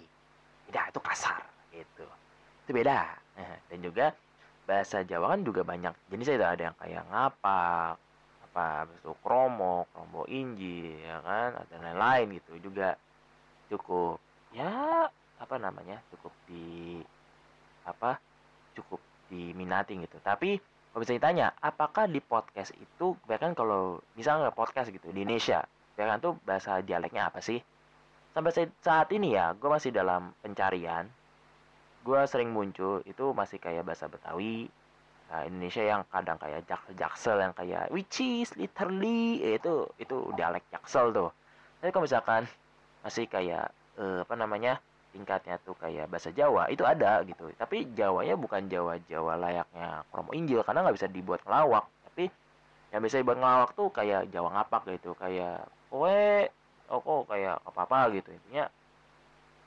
Beda 0.68 0.92
itu 0.92 1.00
kasar 1.00 1.40
gitu. 1.72 2.04
Itu 2.68 2.70
beda. 2.76 3.08
Dan 3.72 3.78
juga 3.80 4.12
bahasa 4.68 5.00
Jawa 5.00 5.32
kan 5.32 5.40
juga 5.40 5.64
banyak 5.64 5.96
jenisnya 6.12 6.36
itu 6.36 6.44
ada 6.44 6.62
yang 6.68 6.76
kayak 6.76 7.02
ngapak 7.08 7.96
apa 8.50 8.82
habis 8.82 8.98
itu 8.98 9.14
kromo 9.22 9.86
kromo 9.94 10.26
inji 10.26 10.90
ya 11.06 11.22
kan 11.22 11.54
ada 11.62 11.74
lain-lain 11.78 12.42
gitu 12.42 12.58
juga. 12.58 12.98
Cukup 13.70 14.18
ya 14.50 15.06
apa 15.38 15.54
namanya 15.62 16.02
cukup 16.10 16.34
di 16.50 16.98
apa 17.86 18.18
cukup 18.74 18.98
diminati 19.30 19.94
gitu. 20.02 20.18
Tapi 20.18 20.58
kalau 20.90 21.00
bisa 21.06 21.14
ditanya 21.14 21.54
apakah 21.62 22.10
di 22.10 22.18
podcast 22.18 22.74
itu 22.74 23.14
bahkan 23.30 23.54
kalau 23.54 24.02
misalnya 24.18 24.50
podcast 24.50 24.90
gitu 24.90 25.14
di 25.14 25.22
Indonesia 25.22 25.62
bahkan 25.94 26.18
tuh 26.18 26.34
bahasa 26.42 26.82
dialeknya 26.82 27.30
apa 27.30 27.38
sih? 27.38 27.62
Sampai 28.34 28.50
sa- 28.50 28.74
saat 28.82 29.08
ini 29.14 29.38
ya 29.38 29.54
gue 29.54 29.70
masih 29.70 29.94
dalam 29.94 30.34
pencarian. 30.42 31.06
Gue 32.02 32.18
sering 32.26 32.50
muncul 32.50 33.06
itu 33.06 33.30
masih 33.30 33.62
kayak 33.62 33.86
bahasa 33.86 34.10
Betawi 34.10 34.66
nah, 35.30 35.46
Indonesia 35.46 35.82
yang 35.86 36.02
kadang 36.10 36.36
kayak 36.42 36.66
jaksel 36.66 36.94
jaksel 36.98 37.36
yang 37.38 37.54
kayak 37.54 37.86
which 37.94 38.18
is 38.18 38.50
literally 38.58 39.38
eh, 39.46 39.56
itu 39.62 39.86
itu 40.02 40.16
dialek 40.34 40.66
jaksel 40.74 41.14
tuh. 41.14 41.30
Tapi 41.78 41.90
kalau 41.94 42.04
misalkan 42.04 42.42
masih 43.06 43.30
kayak 43.30 43.70
eh, 43.96 44.20
apa 44.26 44.34
namanya 44.34 44.82
tingkatnya 45.14 45.58
tuh 45.62 45.78
kayak 45.78 46.10
bahasa 46.10 46.34
Jawa 46.34 46.66
itu 46.68 46.82
ada 46.82 47.22
gitu. 47.22 47.46
Tapi 47.54 47.94
Jawanya 47.94 48.34
bukan 48.34 48.66
Jawa 48.66 48.98
Jawa 49.06 49.38
layaknya 49.38 50.02
kromo 50.10 50.34
Injil 50.34 50.66
karena 50.66 50.82
nggak 50.82 50.96
bisa 50.98 51.08
dibuat 51.08 51.40
ngelawak. 51.46 51.86
Tapi 52.10 52.24
yang 52.90 53.00
bisa 53.06 53.22
dibuat 53.22 53.38
ngelawak 53.38 53.70
tuh 53.78 53.88
kayak 53.94 54.28
Jawa 54.34 54.50
ngapak 54.58 54.82
gitu 54.98 55.14
kayak 55.14 55.62
kowe 55.88 56.50
oh 56.90 56.98
kok 56.98 57.22
kayak 57.30 57.56
apa 57.62 57.80
apa 57.86 57.98
gitu. 58.18 58.28
Intinya 58.34 58.66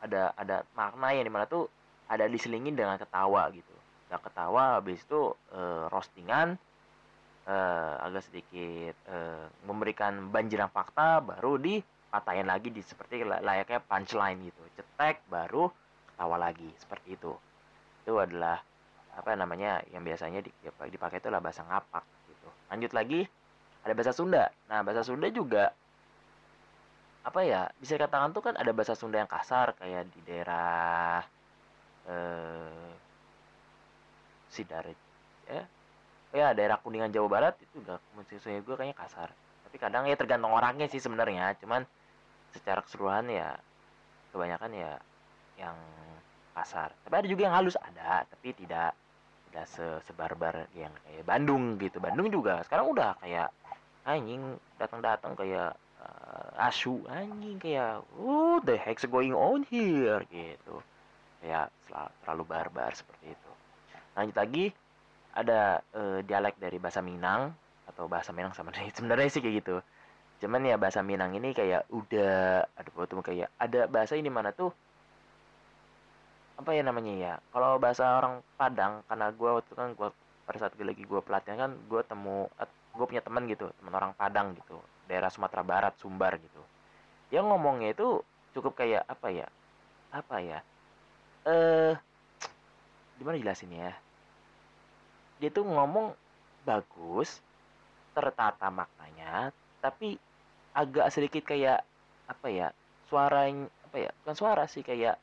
ada 0.04 0.36
ada 0.36 0.68
makna 0.76 1.16
yang 1.16 1.24
di 1.24 1.32
mana 1.32 1.48
tuh 1.48 1.72
ada 2.12 2.28
diselingin 2.28 2.76
dengan 2.76 3.00
ketawa 3.00 3.48
gitu 3.56 3.72
nah 4.14 4.22
ketawa 4.22 4.78
habis 4.78 5.02
itu 5.02 5.34
eh, 5.58 5.90
roastingan 5.90 6.54
eh, 7.50 7.94
agak 8.06 8.24
sedikit 8.30 8.94
eh, 9.10 9.46
memberikan 9.66 10.30
banjiran 10.30 10.70
fakta 10.70 11.18
baru 11.26 11.58
dipatahin 11.58 12.46
lagi 12.46 12.70
di 12.70 12.86
seperti 12.86 13.26
la- 13.26 13.42
layaknya 13.42 13.82
punchline 13.82 14.40
gitu. 14.46 14.62
Cetek 14.78 15.26
baru 15.34 15.74
ketawa 16.14 16.38
lagi 16.38 16.70
seperti 16.78 17.18
itu. 17.18 17.34
Itu 18.06 18.22
adalah 18.22 18.62
apa 19.18 19.34
namanya 19.34 19.82
yang 19.90 20.06
biasanya 20.06 20.46
di- 20.46 20.54
dipakai 20.94 21.18
itu 21.18 21.28
adalah 21.34 21.42
bahasa 21.42 21.66
ngapak 21.66 22.06
gitu. 22.30 22.50
Lanjut 22.70 22.92
lagi 22.94 23.22
ada 23.82 23.94
bahasa 23.98 24.14
Sunda. 24.14 24.46
Nah 24.70 24.86
bahasa 24.86 25.02
Sunda 25.02 25.26
juga 25.34 25.74
apa 27.24 27.40
ya 27.42 27.72
bisa 27.82 27.96
dikatakan 27.98 28.36
tuh 28.36 28.44
kan 28.46 28.54
ada 28.62 28.72
bahasa 28.76 28.94
Sunda 29.00 29.18
yang 29.24 29.32
kasar 29.32 29.74
kayak 29.80 30.12
di 30.12 30.20
daerah 30.28 31.24
eh 32.08 32.92
Sidarit 34.54 35.00
ya. 35.50 35.66
Ya 36.34 36.48
daerah 36.54 36.82
Kuningan 36.82 37.14
Jawa 37.14 37.30
Barat 37.30 37.54
itu 37.62 37.82
juga 37.82 38.02
menurut 38.14 38.30
gue 38.66 38.76
kayaknya 38.78 38.98
kasar. 38.98 39.30
Tapi 39.70 39.78
kadang 39.78 40.10
ya 40.10 40.18
tergantung 40.18 40.54
orangnya 40.54 40.90
sih 40.90 40.98
sebenarnya. 40.98 41.54
Cuman 41.62 41.86
secara 42.54 42.82
keseluruhan 42.86 43.30
ya 43.30 43.58
kebanyakan 44.34 44.72
ya 44.74 44.92
yang 45.62 45.78
kasar. 46.58 46.90
Tapi 47.06 47.14
ada 47.22 47.28
juga 47.30 47.42
yang 47.50 47.56
halus 47.58 47.78
ada. 47.78 48.26
Tapi 48.26 48.50
tidak 48.58 48.98
tidak 49.50 49.66
se 49.70 49.86
sebarbar 50.10 50.66
yang 50.74 50.90
kayak 51.06 51.26
Bandung 51.26 51.78
gitu. 51.78 52.02
Bandung 52.02 52.34
juga 52.34 52.66
sekarang 52.66 52.90
udah 52.90 53.14
kayak 53.22 53.54
anjing 54.10 54.58
datang-datang 54.82 55.38
kayak 55.38 55.78
eh, 56.02 56.66
asu. 56.66 56.98
Anjing 57.14 57.62
kayak 57.62 58.02
what 58.18 58.66
the 58.66 58.74
heck's 58.74 59.06
going 59.06 59.38
on 59.38 59.62
here? 59.70 60.26
Gitu. 60.34 60.82
Kayak 61.46 61.70
terlalu 62.26 62.42
barbar 62.50 62.90
seperti 62.98 63.38
itu 63.38 63.53
lanjut 64.14 64.38
lagi 64.38 64.66
ada 65.34 65.82
eh, 65.94 66.20
dialek 66.26 66.62
dari 66.62 66.78
bahasa 66.78 67.02
Minang 67.02 67.54
atau 67.90 68.06
bahasa 68.06 68.30
Minang 68.32 68.54
sama 68.54 68.72
sebenarnya 68.98 69.30
sih 69.30 69.42
kayak 69.42 69.66
gitu. 69.66 69.76
Cuman 70.46 70.66
ya 70.66 70.76
bahasa 70.78 71.02
Minang 71.02 71.34
ini 71.34 71.52
kayak 71.52 71.90
udah 71.90 72.66
ada 72.78 72.90
tuh 72.90 73.24
kayak 73.26 73.50
ada 73.58 73.90
bahasa 73.90 74.14
ini 74.14 74.30
mana 74.30 74.54
tuh? 74.54 74.70
Apa 76.60 76.78
ya 76.78 76.86
namanya 76.86 77.14
ya? 77.18 77.34
Kalau 77.50 77.82
bahasa 77.82 78.22
orang 78.22 78.46
Padang 78.56 79.02
karena 79.10 79.28
gue 79.34 79.50
waktu 79.50 79.74
kan 79.74 79.90
gue 79.98 80.10
pada 80.44 80.58
saat 80.60 80.74
gue 80.78 80.86
lagi 80.86 81.04
gue 81.08 81.22
pelatihan 81.24 81.58
kan 81.58 81.72
gue 81.88 82.02
temu 82.06 82.52
gue 82.94 83.06
punya 83.10 83.24
teman 83.26 83.50
gitu 83.50 83.72
teman 83.80 83.94
orang 83.96 84.14
Padang 84.14 84.54
gitu 84.54 84.78
daerah 85.10 85.34
Sumatera 85.34 85.66
Barat 85.66 85.94
Sumbar 85.98 86.38
gitu. 86.38 86.62
Dia 87.34 87.42
ngomongnya 87.42 87.98
itu 87.98 88.22
cukup 88.54 88.78
kayak 88.78 89.08
apa 89.10 89.28
ya? 89.34 89.48
Apa 90.14 90.38
ya? 90.44 90.60
Eh 91.50 91.98
gimana 93.20 93.40
jelasin 93.40 93.74
ya? 93.74 93.92
Dia 95.42 95.50
tuh 95.52 95.66
ngomong 95.68 96.16
bagus 96.64 97.44
tertata 98.14 98.70
maknanya 98.70 99.52
tapi 99.84 100.16
agak 100.72 101.12
sedikit 101.12 101.44
kayak 101.44 101.84
apa 102.30 102.48
ya 102.48 102.68
suara 103.10 103.50
yang 103.50 103.68
apa 103.90 103.98
ya 104.00 104.12
bukan 104.24 104.36
suara 104.38 104.64
sih 104.70 104.86
kayak 104.86 105.20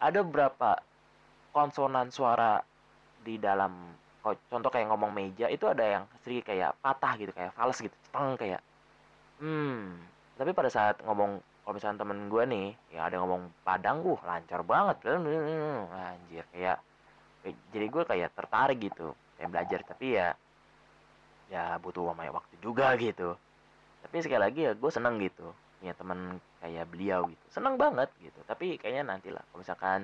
ada 0.00 0.18
beberapa 0.24 0.80
konsonan 1.54 2.10
suara 2.10 2.58
di 3.20 3.36
dalam 3.36 3.92
contoh 4.24 4.68
kayak 4.72 4.88
ngomong 4.90 5.12
meja 5.12 5.46
itu 5.48 5.68
ada 5.68 5.84
yang 5.84 6.04
sedikit 6.24 6.50
kayak 6.52 6.74
patah 6.80 7.14
gitu 7.20 7.32
kayak 7.32 7.52
fals 7.54 7.78
gitu 7.80 7.94
ceteng 8.08 8.36
kayak. 8.36 8.60
Hmm 9.40 10.00
tapi 10.40 10.56
pada 10.56 10.72
saat 10.72 10.96
ngomong 11.04 11.36
kalau 11.60 11.74
misalnya 11.76 12.00
temen 12.00 12.32
gue 12.32 12.42
nih 12.48 12.68
ya 12.96 13.12
ada 13.12 13.20
ngomong 13.20 13.52
padang 13.60 14.00
uh 14.00 14.20
lancar 14.24 14.64
banget. 14.64 14.96
Anjir 15.06 16.44
kayak- 16.50 16.80
jadi 17.44 17.86
gue 17.88 18.02
kayak 18.04 18.30
tertarik 18.36 18.78
gitu 18.80 19.16
kayak 19.36 19.50
belajar. 19.50 19.80
Tapi 19.84 20.06
ya 20.16 20.28
ya 21.50 21.76
butuh 21.82 22.14
banyak 22.14 22.34
waktu 22.34 22.54
juga 22.62 22.94
gitu. 23.00 23.34
Tapi 24.00 24.16
sekali 24.22 24.40
lagi 24.40 24.60
ya 24.70 24.72
gue 24.76 24.90
seneng 24.90 25.20
gitu 25.20 25.50
punya 25.80 25.96
teman 25.96 26.36
kayak 26.60 26.84
beliau 26.92 27.24
gitu. 27.26 27.44
Seneng 27.48 27.80
banget 27.80 28.12
gitu. 28.20 28.36
Tapi 28.44 28.76
kayaknya 28.76 29.16
nanti 29.16 29.32
lah 29.32 29.40
kalau 29.50 29.64
misalkan 29.64 30.00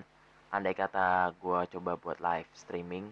andai 0.51 0.73
kata 0.73 1.37
gue 1.37 1.61
coba 1.77 2.01
buat 2.01 2.19
live 2.23 2.49
streaming 2.57 3.05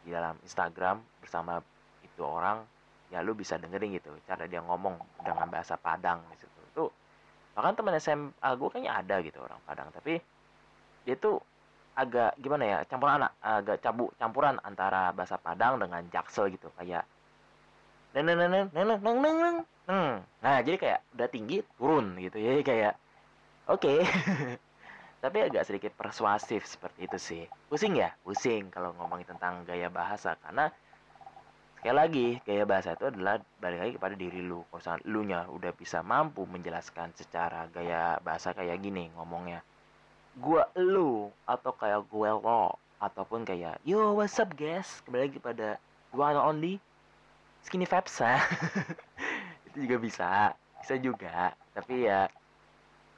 di 0.00 0.10
dalam 0.16 0.38
Instagram 0.40 1.02
bersama 1.20 1.60
itu 2.00 2.24
orang 2.24 2.64
ya 3.12 3.20
lu 3.20 3.36
bisa 3.36 3.58
dengerin 3.58 3.98
gitu 3.98 4.14
cara 4.24 4.46
dia 4.46 4.62
ngomong 4.64 4.96
dengan 5.20 5.50
bahasa 5.50 5.76
Padang 5.76 6.24
di 6.32 6.36
situ. 6.40 6.60
Itu 6.72 6.84
bahkan 7.52 7.76
teman 7.76 7.98
SMA 8.00 8.48
gue 8.56 8.68
kayaknya 8.72 8.92
ada 8.96 9.16
gitu 9.20 9.38
orang 9.44 9.60
Padang. 9.68 9.92
Tapi 9.92 10.16
dia 11.04 11.16
tuh 11.20 11.36
agak 11.94 12.38
gimana 12.38 12.64
ya 12.64 12.78
campuran 12.86 13.20
anak 13.20 13.32
agak 13.42 13.78
cabu 13.82 14.08
campuran 14.16 14.56
antara 14.62 15.10
bahasa 15.10 15.36
Padang 15.36 15.82
dengan 15.82 16.06
Jaksel 16.08 16.54
gitu 16.54 16.70
kayak 16.78 17.04
neng 18.14 18.26
neng 18.26 18.38
neng 18.38 18.50
neng 18.50 18.66
neng 18.74 19.00
neng 19.02 19.18
neng 19.22 19.38
neng 19.42 19.56
nah 20.40 20.62
jadi 20.62 20.76
kayak 20.78 21.00
udah 21.18 21.28
tinggi 21.28 21.58
turun 21.76 22.14
gitu. 22.22 22.38
Jadi 22.38 22.60
kayak 22.62 22.94
oke. 23.66 23.94
Tapi 25.22 25.36
agak 25.44 25.68
sedikit 25.68 25.92
persuasif 25.92 26.64
seperti 26.64 27.04
itu 27.04 27.18
sih. 27.20 27.42
Pusing 27.68 28.00
ya? 28.00 28.08
Pusing 28.24 28.72
kalau 28.72 28.96
ngomongin 28.96 29.28
tentang 29.28 29.68
gaya 29.68 29.92
bahasa. 29.92 30.32
Karena 30.40 30.72
sekali 31.76 31.92
lagi 31.92 32.26
gaya 32.40 32.64
bahasa 32.64 32.96
itu 32.96 33.04
adalah 33.12 33.36
balik 33.60 33.80
lagi 33.84 33.92
kepada 34.00 34.14
diri 34.16 34.40
lu. 34.40 34.64
Kalau 34.72 34.96
lu 35.04 35.20
nya 35.28 35.44
udah 35.52 35.76
bisa 35.76 36.00
mampu 36.00 36.48
menjelaskan 36.48 37.12
secara 37.12 37.68
gaya 37.68 38.16
bahasa 38.24 38.56
kayak 38.56 38.80
gini 38.80 39.12
ngomongnya 39.12 39.60
gua 40.38 40.70
lu 40.78 41.26
atau 41.42 41.74
kayak 41.74 42.06
gue 42.06 42.30
lo 42.30 42.78
ataupun 43.02 43.42
kayak 43.42 43.82
yo 43.82 44.14
what's 44.14 44.38
up 44.38 44.54
guys? 44.54 45.02
Kembali 45.02 45.26
lagi 45.26 45.38
pada 45.42 45.68
and 46.14 46.38
only 46.38 46.78
skinny 47.66 47.88
Fapsa 47.88 48.38
itu 49.66 49.88
juga 49.88 49.96
bisa. 49.98 50.30
Bisa 50.84 50.94
juga. 51.00 51.50
Tapi 51.74 52.06
ya 52.06 52.30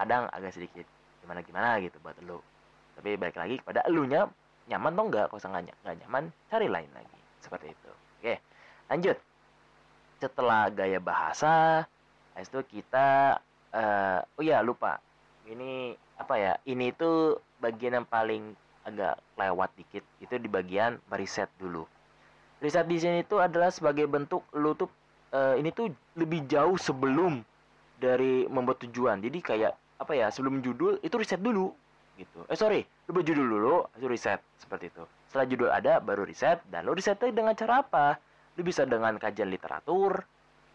kadang 0.01 0.31
agak 0.33 0.57
sedikit 0.57 0.87
gimana 1.21 1.45
gimana 1.45 1.77
gitu 1.85 2.01
buat 2.01 2.17
lu. 2.25 2.41
Tapi 2.97 3.21
balik 3.21 3.37
lagi 3.37 3.61
kepada 3.61 3.85
elunya 3.85 4.25
nyaman 4.71 4.95
atau 4.97 5.05
enggak? 5.11 5.27
Kalau 5.29 5.51
nggak 5.53 5.65
nggak 5.85 5.97
nyaman 6.07 6.25
cari 6.49 6.67
lain 6.71 6.91
lagi. 6.97 7.19
Seperti 7.45 7.67
itu. 7.75 7.91
Oke 8.23 8.35
lanjut. 8.89 9.19
Setelah 10.23 10.71
gaya 10.73 11.03
bahasa 11.03 11.85
itu 12.39 12.65
kita 12.65 13.37
eh, 13.75 14.21
oh 14.25 14.45
ya 14.45 14.65
lupa 14.65 14.97
ini 15.53 15.93
apa 16.17 16.35
ya 16.41 16.53
ini 16.65 16.91
tuh 16.97 17.39
bagian 17.61 18.03
yang 18.03 18.09
paling 18.09 18.57
agak 18.83 19.21
lewat 19.39 19.71
dikit. 19.79 20.05
Itu 20.19 20.41
di 20.41 20.49
bagian 20.51 20.99
meriset 21.13 21.49
dulu. 21.61 21.87
Riset 22.63 22.87
di 22.87 22.99
sini 22.99 23.27
tuh 23.27 23.43
adalah 23.43 23.71
sebagai 23.71 24.07
bentuk 24.07 24.47
lu 24.55 24.75
tuh 24.75 24.91
eh, 25.35 25.59
ini 25.59 25.71
tuh 25.75 25.91
lebih 26.19 26.47
jauh 26.47 26.79
sebelum 26.79 27.43
dari 27.99 28.47
membuat 28.47 28.83
tujuan. 28.87 29.23
Jadi 29.23 29.39
kayak 29.43 29.73
apa 30.03 30.13
ya 30.19 30.27
sebelum 30.35 30.59
judul 30.63 30.99
itu 31.03 31.15
riset 31.15 31.39
dulu 31.39 31.71
gitu. 32.19 32.43
Eh 32.51 32.59
sorry 32.59 32.83
lu 33.07 33.15
buat 33.15 33.27
judul 33.27 33.47
dulu 33.47 33.75
itu 33.99 34.07
riset 34.11 34.41
seperti 34.59 34.91
itu. 34.91 35.05
Setelah 35.31 35.47
judul 35.49 35.71
ada 35.71 35.93
baru 36.03 36.27
riset 36.27 36.63
dan 36.71 36.87
lu 36.87 36.95
risetnya 36.95 37.31
dengan 37.31 37.55
cara 37.55 37.83
apa? 37.83 38.19
Lu 38.59 38.67
bisa 38.67 38.85
dengan 38.85 39.17
kajian 39.17 39.49
literatur 39.49 40.23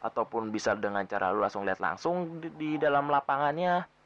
ataupun 0.02 0.54
bisa 0.54 0.78
dengan 0.78 1.04
cara 1.10 1.34
lu 1.34 1.42
langsung 1.42 1.66
lihat 1.66 1.82
langsung 1.82 2.42
di, 2.42 2.50
di 2.54 2.70
dalam 2.78 3.10
lapangannya 3.10 3.97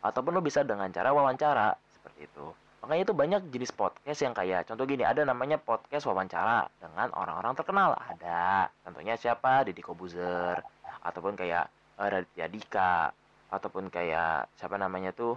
ataupun 0.00 0.32
lu 0.32 0.42
bisa 0.44 0.64
dengan 0.64 0.88
cara 0.88 1.12
wawancara 1.12 1.76
seperti 1.92 2.24
itu. 2.28 2.46
Makanya 2.80 3.02
itu 3.04 3.12
banyak 3.12 3.42
jenis 3.52 3.72
podcast 3.76 4.20
yang 4.24 4.32
kayak 4.32 4.64
contoh 4.64 4.88
gini 4.88 5.04
ada 5.04 5.20
namanya 5.20 5.60
podcast 5.60 6.08
wawancara 6.08 6.64
dengan 6.80 7.12
orang-orang 7.12 7.52
terkenal. 7.52 7.92
Ada 7.92 8.72
contohnya 8.80 9.20
siapa? 9.20 9.68
Deddy 9.68 9.84
Kobuzer. 9.84 10.64
Ataupun 11.04 11.36
kayak 11.36 11.68
eh, 12.00 12.08
Raditya 12.08 12.46
Dika. 12.48 13.12
Ataupun 13.52 13.92
kayak 13.92 14.48
siapa 14.56 14.80
namanya 14.80 15.12
tuh? 15.12 15.36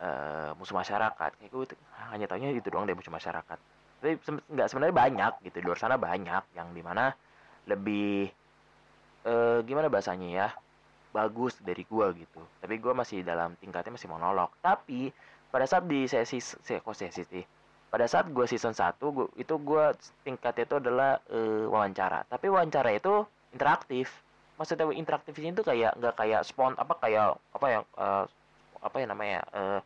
Eh 0.00 0.56
musuh 0.56 0.72
masyarakat. 0.80 1.30
Kayak 1.36 1.50
gue 1.52 1.64
tuh 1.76 1.78
hanya 2.08 2.24
taunya 2.24 2.48
itu 2.48 2.72
doang 2.72 2.88
deh 2.88 2.96
musuh 2.96 3.12
masyarakat. 3.12 3.58
Tapi 4.00 4.16
nggak 4.24 4.68
sebenarnya 4.72 4.96
banyak 4.96 5.32
gitu 5.44 5.60
di 5.60 5.64
luar 5.68 5.76
sana 5.76 6.00
banyak 6.00 6.56
yang 6.56 6.72
di 6.72 6.80
mana 6.80 7.12
lebih 7.68 8.32
eh 9.24 9.58
gimana 9.64 9.88
bahasanya 9.88 10.28
ya 10.28 10.48
bagus 11.14 11.54
dari 11.62 11.86
gua 11.86 12.10
gitu. 12.10 12.42
Tapi 12.58 12.82
gua 12.82 12.98
masih 12.98 13.22
dalam 13.22 13.54
tingkatnya 13.62 13.94
masih 13.94 14.10
monolog. 14.10 14.50
Tapi 14.58 15.14
pada 15.54 15.62
saat 15.70 15.86
di 15.86 16.10
sesi 16.10 16.42
se 16.42 16.82
kok 16.82 16.98
sesi 16.98 17.22
sih? 17.22 17.44
Pada 17.94 18.10
saat 18.10 18.26
gua 18.34 18.50
season 18.50 18.74
1 18.74 18.98
gua, 18.98 19.30
itu 19.38 19.54
gua 19.62 19.94
tingkatnya 20.26 20.66
itu 20.66 20.76
adalah 20.82 21.22
eh, 21.30 21.64
wawancara. 21.70 22.26
Tapi 22.26 22.50
wawancara 22.50 22.90
itu 22.90 23.22
interaktif. 23.54 24.10
Maksudnya 24.58 24.90
interaktif 24.90 25.38
ini 25.38 25.54
tuh 25.54 25.62
kayak 25.62 25.94
nggak 26.02 26.14
kayak 26.18 26.42
spon 26.42 26.74
apa 26.74 26.98
kayak 26.98 27.38
apa 27.54 27.66
ya 27.70 27.78
eh, 27.86 28.24
apa 28.82 28.96
ya 28.98 29.06
namanya 29.06 29.40
eh, 29.54 29.80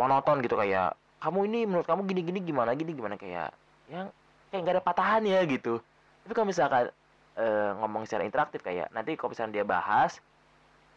monoton 0.00 0.40
gitu. 0.40 0.56
Kayak 0.56 0.96
kamu 1.20 1.38
ini 1.52 1.60
menurut 1.68 1.84
kamu 1.84 2.08
gini 2.08 2.20
gini 2.24 2.40
gimana 2.40 2.72
gini 2.72 2.96
gimana 2.96 3.20
kayak 3.20 3.52
yang 3.92 4.08
kayak 4.48 4.60
nggak 4.64 4.74
ada 4.80 4.84
patahannya 4.84 5.38
gitu. 5.52 5.84
Tapi 6.24 6.32
kalau 6.32 6.48
misalkan 6.48 6.88
eh, 7.36 7.70
ngomong 7.80 8.04
secara 8.04 8.26
interaktif 8.26 8.60
kayak 8.60 8.92
nanti 8.92 9.16
kalau 9.16 9.32
misalnya 9.32 9.62
dia 9.62 9.66
bahas 9.66 10.20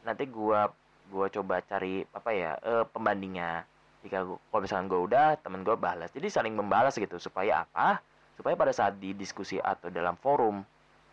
nanti 0.05 0.27
gua 0.29 0.69
gua 1.09 1.29
coba 1.29 1.61
cari 1.65 2.05
apa 2.13 2.29
ya 2.33 2.51
eh, 2.61 2.83
pembandingnya. 2.89 3.65
Jika 4.05 4.21
gua, 4.21 4.37
kalau 4.51 4.61
misalkan 4.61 4.87
gua 4.91 5.01
udah 5.05 5.27
temen 5.41 5.61
gua 5.65 5.77
balas. 5.77 6.13
Jadi 6.13 6.27
saling 6.29 6.53
membalas 6.53 6.95
gitu 6.97 7.17
supaya 7.17 7.65
apa? 7.65 8.01
Supaya 8.37 8.53
pada 8.53 8.73
saat 8.75 8.99
di 8.99 9.15
diskusi 9.15 9.57
atau 9.57 9.87
dalam 9.89 10.19
forum 10.19 10.61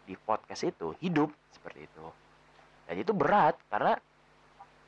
di 0.04 0.18
podcast 0.18 0.66
itu 0.66 0.92
hidup 0.98 1.30
seperti 1.54 1.86
itu. 1.86 2.06
Dan 2.90 2.96
itu 2.98 3.14
berat 3.14 3.56
karena 3.70 3.94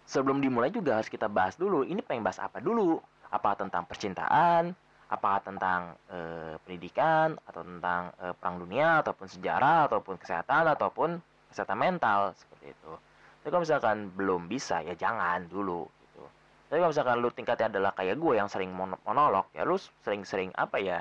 sebelum 0.04 0.42
dimulai 0.42 0.68
juga 0.68 1.00
harus 1.00 1.08
kita 1.08 1.30
bahas 1.30 1.56
dulu 1.56 1.86
ini 1.86 2.04
pengen 2.04 2.26
bahas 2.26 2.42
apa 2.42 2.60
dulu? 2.60 3.00
Apakah 3.30 3.66
tentang 3.66 3.88
percintaan 3.88 4.76
apakah 5.14 5.40
tentang 5.42 5.94
eh, 6.10 6.54
pendidikan 6.66 7.38
atau 7.46 7.62
tentang 7.62 8.10
eh, 8.18 8.34
perang 8.34 8.56
dunia 8.58 9.00
ataupun 9.00 9.26
sejarah 9.30 9.86
ataupun 9.88 10.18
kesehatan 10.18 10.70
ataupun 10.74 11.10
kesehatan 11.50 11.78
mental 11.78 12.34
seperti 12.34 12.74
itu. 12.74 12.92
Tapi 13.40 13.48
kalau 13.52 13.62
misalkan 13.62 13.96
belum 14.12 14.50
bisa 14.50 14.82
ya 14.82 14.98
jangan 14.98 15.46
dulu 15.46 15.86
gitu. 15.86 16.22
Tapi 16.68 16.78
kalau 16.82 16.90
misalkan 16.90 17.16
lu 17.22 17.30
tingkatnya 17.30 17.66
adalah 17.70 17.92
kayak 17.94 18.16
gue 18.18 18.34
yang 18.34 18.48
sering 18.50 18.74
mono- 18.74 19.00
monolog 19.06 19.46
ya 19.54 19.62
lu 19.62 19.78
sering-sering 20.02 20.50
apa 20.58 20.82
ya 20.82 20.98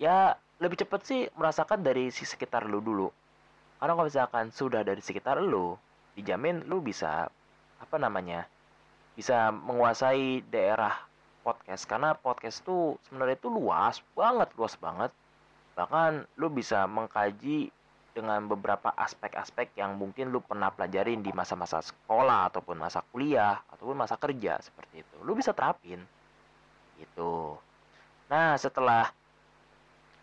ya 0.00 0.34
lebih 0.62 0.78
cepet 0.78 1.00
sih 1.02 1.20
merasakan 1.34 1.82
dari 1.84 2.08
si 2.14 2.24
sekitar 2.24 2.64
lu 2.64 2.80
dulu. 2.80 3.10
Karena 3.82 3.98
kalau 3.98 4.06
misalkan 4.06 4.54
sudah 4.54 4.86
dari 4.86 5.02
sekitar 5.02 5.42
lu 5.42 5.74
dijamin 6.14 6.62
lu 6.70 6.78
bisa 6.78 7.26
apa 7.82 7.96
namanya 7.98 8.46
bisa 9.12 9.52
menguasai 9.52 10.46
daerah 10.48 11.11
podcast. 11.42 11.84
Karena 11.84 12.14
podcast 12.14 12.62
tuh 12.62 12.96
sebenarnya 13.06 13.36
itu 13.36 13.50
luas 13.50 13.98
banget 14.14 14.48
luas 14.54 14.74
banget. 14.78 15.10
Bahkan 15.74 16.38
lu 16.38 16.48
bisa 16.48 16.86
mengkaji 16.86 17.68
dengan 18.12 18.44
beberapa 18.44 18.92
aspek-aspek 18.92 19.72
yang 19.76 19.96
mungkin 19.96 20.30
lu 20.30 20.44
pernah 20.44 20.68
pelajarin 20.68 21.24
di 21.24 21.32
masa-masa 21.32 21.80
sekolah 21.80 22.52
ataupun 22.52 22.76
masa 22.76 23.00
kuliah 23.10 23.58
ataupun 23.72 23.96
masa 23.96 24.14
kerja 24.20 24.60
seperti 24.62 25.02
itu. 25.02 25.16
Lu 25.24 25.34
bisa 25.34 25.50
terapin. 25.56 26.00
Gitu. 27.00 27.56
Nah 28.30 28.54
setelah 28.56 29.10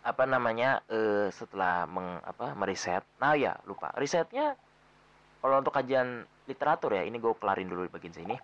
apa 0.00 0.24
namanya 0.24 0.80
eh, 0.88 1.28
setelah 1.34 1.84
meng, 1.84 2.22
apa 2.24 2.56
meriset. 2.56 3.04
Nah 3.20 3.36
ya 3.36 3.58
lupa. 3.68 3.92
Risetnya 3.98 4.56
kalau 5.42 5.60
untuk 5.60 5.74
kajian 5.74 6.24
literatur 6.46 6.94
ya 6.94 7.02
ini 7.06 7.16
gue 7.18 7.32
kelarin 7.38 7.68
dulu 7.68 7.86
di 7.86 7.92
bagian 7.92 8.14
sini 8.14 8.36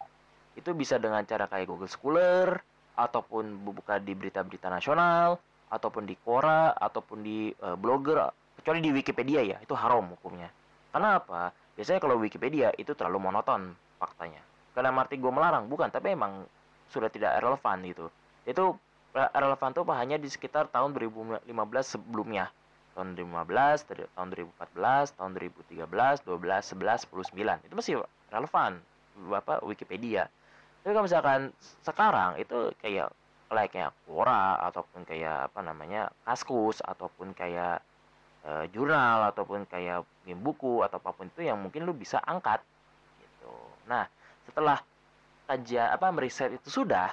itu 0.57 0.73
bisa 0.73 0.97
dengan 0.97 1.23
cara 1.29 1.47
kayak 1.47 1.69
Google 1.69 1.93
Scholar 1.93 2.59
ataupun 2.97 3.61
buka 3.61 4.01
di 4.01 4.17
berita-berita 4.17 4.73
nasional 4.73 5.37
ataupun 5.69 6.09
di 6.09 6.17
Quora 6.17 6.73
ataupun 6.73 7.21
di 7.21 7.53
eh, 7.53 7.77
blogger 7.77 8.25
kecuali 8.57 8.81
di 8.81 8.91
Wikipedia 8.91 9.45
ya 9.45 9.61
itu 9.61 9.77
haram 9.77 10.17
hukumnya. 10.17 10.49
Karena 10.91 11.21
apa 11.21 11.53
biasanya 11.77 12.01
kalau 12.01 12.17
Wikipedia 12.17 12.73
itu 12.81 12.97
terlalu 12.97 13.29
monoton 13.29 13.77
faktanya. 14.01 14.41
Karena 14.73 14.97
arti 14.97 15.21
gue 15.21 15.33
melarang 15.33 15.69
bukan 15.69 15.93
tapi 15.93 16.17
emang 16.17 16.49
sudah 16.89 17.13
tidak 17.13 17.37
relevan 17.45 17.85
gitu. 17.85 18.07
Itu 18.49 18.81
re- 19.13 19.33
relevan 19.37 19.77
tuh 19.77 19.85
hanya 19.93 20.17
di 20.17 20.29
sekitar 20.33 20.73
tahun 20.73 20.97
2015 20.97 21.45
sebelumnya. 21.85 22.49
Tahun 22.97 23.13
2015 23.13 23.93
dari 23.93 24.03
tahun 24.17 24.29
2014 24.57 25.21
tahun 25.21 25.31
2013 25.37 26.25
12 26.25 26.81
11 26.81 27.13
10 27.13 27.61
9 27.61 27.69
itu 27.69 27.75
masih 27.77 27.95
relevan 28.33 28.81
bapak 29.17 29.61
Wikipedia 29.69 30.33
tapi 30.87 30.95
kalau 30.95 31.11
misalkan 31.11 31.41
sekarang 31.83 32.39
itu 32.39 32.71
kayak 32.79 33.11
kayak 33.51 33.91
Quora 34.07 34.55
ataupun 34.71 35.03
kayak 35.03 35.51
apa 35.51 35.59
namanya 35.67 36.15
Kaskus 36.23 36.79
ataupun 36.79 37.35
kayak 37.35 37.83
eh, 38.47 38.71
jurnal 38.71 39.35
ataupun 39.35 39.67
kayak 39.67 40.07
game 40.23 40.39
buku 40.39 40.87
atau 40.87 41.03
apa 41.03 41.11
pun 41.11 41.27
itu 41.27 41.43
yang 41.43 41.59
mungkin 41.59 41.83
lu 41.83 41.91
bisa 41.91 42.23
angkat 42.23 42.63
gitu. 43.19 43.51
Nah, 43.91 44.07
setelah 44.47 44.79
kajian 45.51 45.91
apa 45.91 46.07
meriset 46.15 46.55
itu 46.55 46.71
sudah 46.71 47.11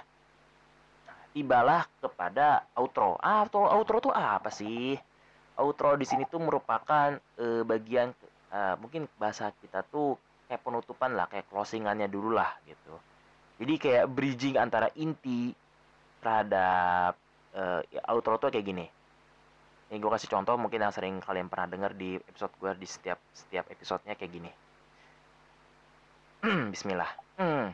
tibalah 1.33 1.89
kepada 1.97 2.69
outro. 2.77 3.17
Ah, 3.25 3.41
outro, 3.41 3.65
outro 3.73 3.97
tuh 4.05 4.13
apa 4.13 4.53
sih? 4.53 4.93
Outro 5.57 5.97
di 5.97 6.05
sini 6.05 6.29
tuh 6.29 6.38
merupakan 6.38 7.17
eh, 7.17 7.63
bagian 7.65 8.13
eh, 8.53 8.75
mungkin 8.77 9.09
bahasa 9.17 9.49
kita 9.65 9.81
tuh 9.89 10.13
kayak 10.45 10.62
penutupan 10.62 11.17
lah, 11.17 11.25
kayak 11.25 11.49
closingannya 11.49 12.05
dulu 12.05 12.38
lah 12.38 12.53
gitu. 12.69 13.12
Jadi 13.61 13.73
kayak 13.77 14.05
bridging 14.09 14.55
antara 14.57 14.89
inti 14.97 15.53
terhadap 16.19 17.13
eh, 17.53 17.81
ya, 17.93 18.01
outro 18.09 18.39
tuh 18.41 18.49
kayak 18.49 18.65
gini. 18.65 18.85
Ini 19.93 20.01
gue 20.01 20.09
kasih 20.09 20.31
contoh 20.31 20.57
mungkin 20.57 20.81
yang 20.81 20.93
sering 20.95 21.21
kalian 21.21 21.51
pernah 21.51 21.69
dengar 21.69 21.91
di 21.93 22.17
episode 22.17 22.53
gue 22.57 22.71
di 22.81 22.87
setiap 22.89 23.19
setiap 23.29 23.69
episodenya 23.69 24.17
kayak 24.17 24.31
gini. 24.33 24.51
Bismillah. 26.73 27.11
Hmm. 27.37 27.69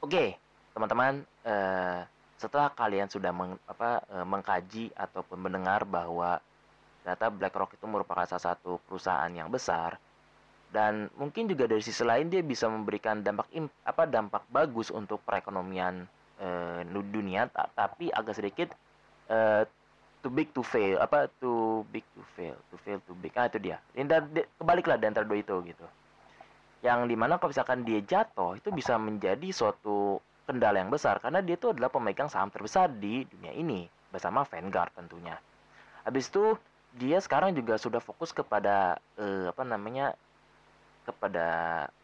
Oke, 0.00 0.36
teman-teman. 0.72 1.24
eh, 1.44 2.00
setelah 2.40 2.72
kalian 2.72 3.08
sudah 3.12 3.36
meng- 3.36 3.60
apa, 3.68 4.00
eh, 4.08 4.24
mengkaji 4.24 4.96
ataupun 4.96 5.36
mendengar 5.36 5.84
bahwa 5.84 6.40
data 7.04 7.28
BlackRock 7.28 7.76
itu 7.76 7.84
merupakan 7.84 8.24
salah 8.24 8.56
satu 8.56 8.80
perusahaan 8.88 9.28
yang 9.32 9.52
besar 9.52 10.00
dan 10.70 11.10
mungkin 11.18 11.50
juga 11.50 11.66
dari 11.66 11.82
sisi 11.82 12.06
lain 12.06 12.30
dia 12.30 12.46
bisa 12.46 12.70
memberikan 12.70 13.26
dampak 13.26 13.50
apa 13.82 14.06
dampak 14.06 14.46
bagus 14.54 14.94
untuk 14.94 15.18
perekonomian 15.26 16.06
nu- 16.88 17.10
dunia. 17.10 17.50
Ta- 17.50 17.70
tapi 17.74 18.08
agak 18.08 18.38
sedikit 18.38 18.70
eh, 19.26 19.66
too 20.22 20.30
big 20.30 20.54
to 20.54 20.62
fail 20.62 21.00
apa 21.02 21.26
too 21.42 21.82
big 21.90 22.06
to 22.14 22.22
fail 22.38 22.54
to 22.70 22.76
fail 22.86 23.02
too 23.04 23.18
big. 23.18 23.34
Ah 23.34 23.50
itu 23.50 23.58
dia. 23.58 23.82
Di- 23.92 24.48
kebaliklah 24.56 24.96
di 24.96 25.06
antara 25.10 25.26
dua 25.26 25.42
itu 25.42 25.58
gitu. 25.66 25.86
Yang 26.80 27.12
di 27.12 27.16
mana 27.18 27.36
kalau 27.36 27.52
misalkan 27.52 27.84
dia 27.84 28.00
jatuh 28.00 28.56
itu 28.56 28.72
bisa 28.72 28.96
menjadi 28.96 29.50
suatu 29.52 30.22
kendala 30.48 30.80
yang 30.80 30.88
besar. 30.88 31.18
Karena 31.18 31.42
dia 31.44 31.58
itu 31.58 31.74
adalah 31.74 31.90
pemegang 31.92 32.30
saham 32.30 32.48
terbesar 32.48 32.88
di 32.94 33.26
dunia 33.26 33.52
ini 33.52 33.90
bersama 34.08 34.46
Vanguard 34.46 34.94
tentunya. 34.94 35.34
Habis 36.06 36.30
itu 36.32 36.56
dia 36.96 37.18
sekarang 37.22 37.54
juga 37.54 37.78
sudah 37.78 38.00
fokus 38.00 38.32
kepada 38.32 38.98
eh, 39.18 39.46
apa 39.52 39.62
namanya 39.62 40.16
kepada 41.14 41.46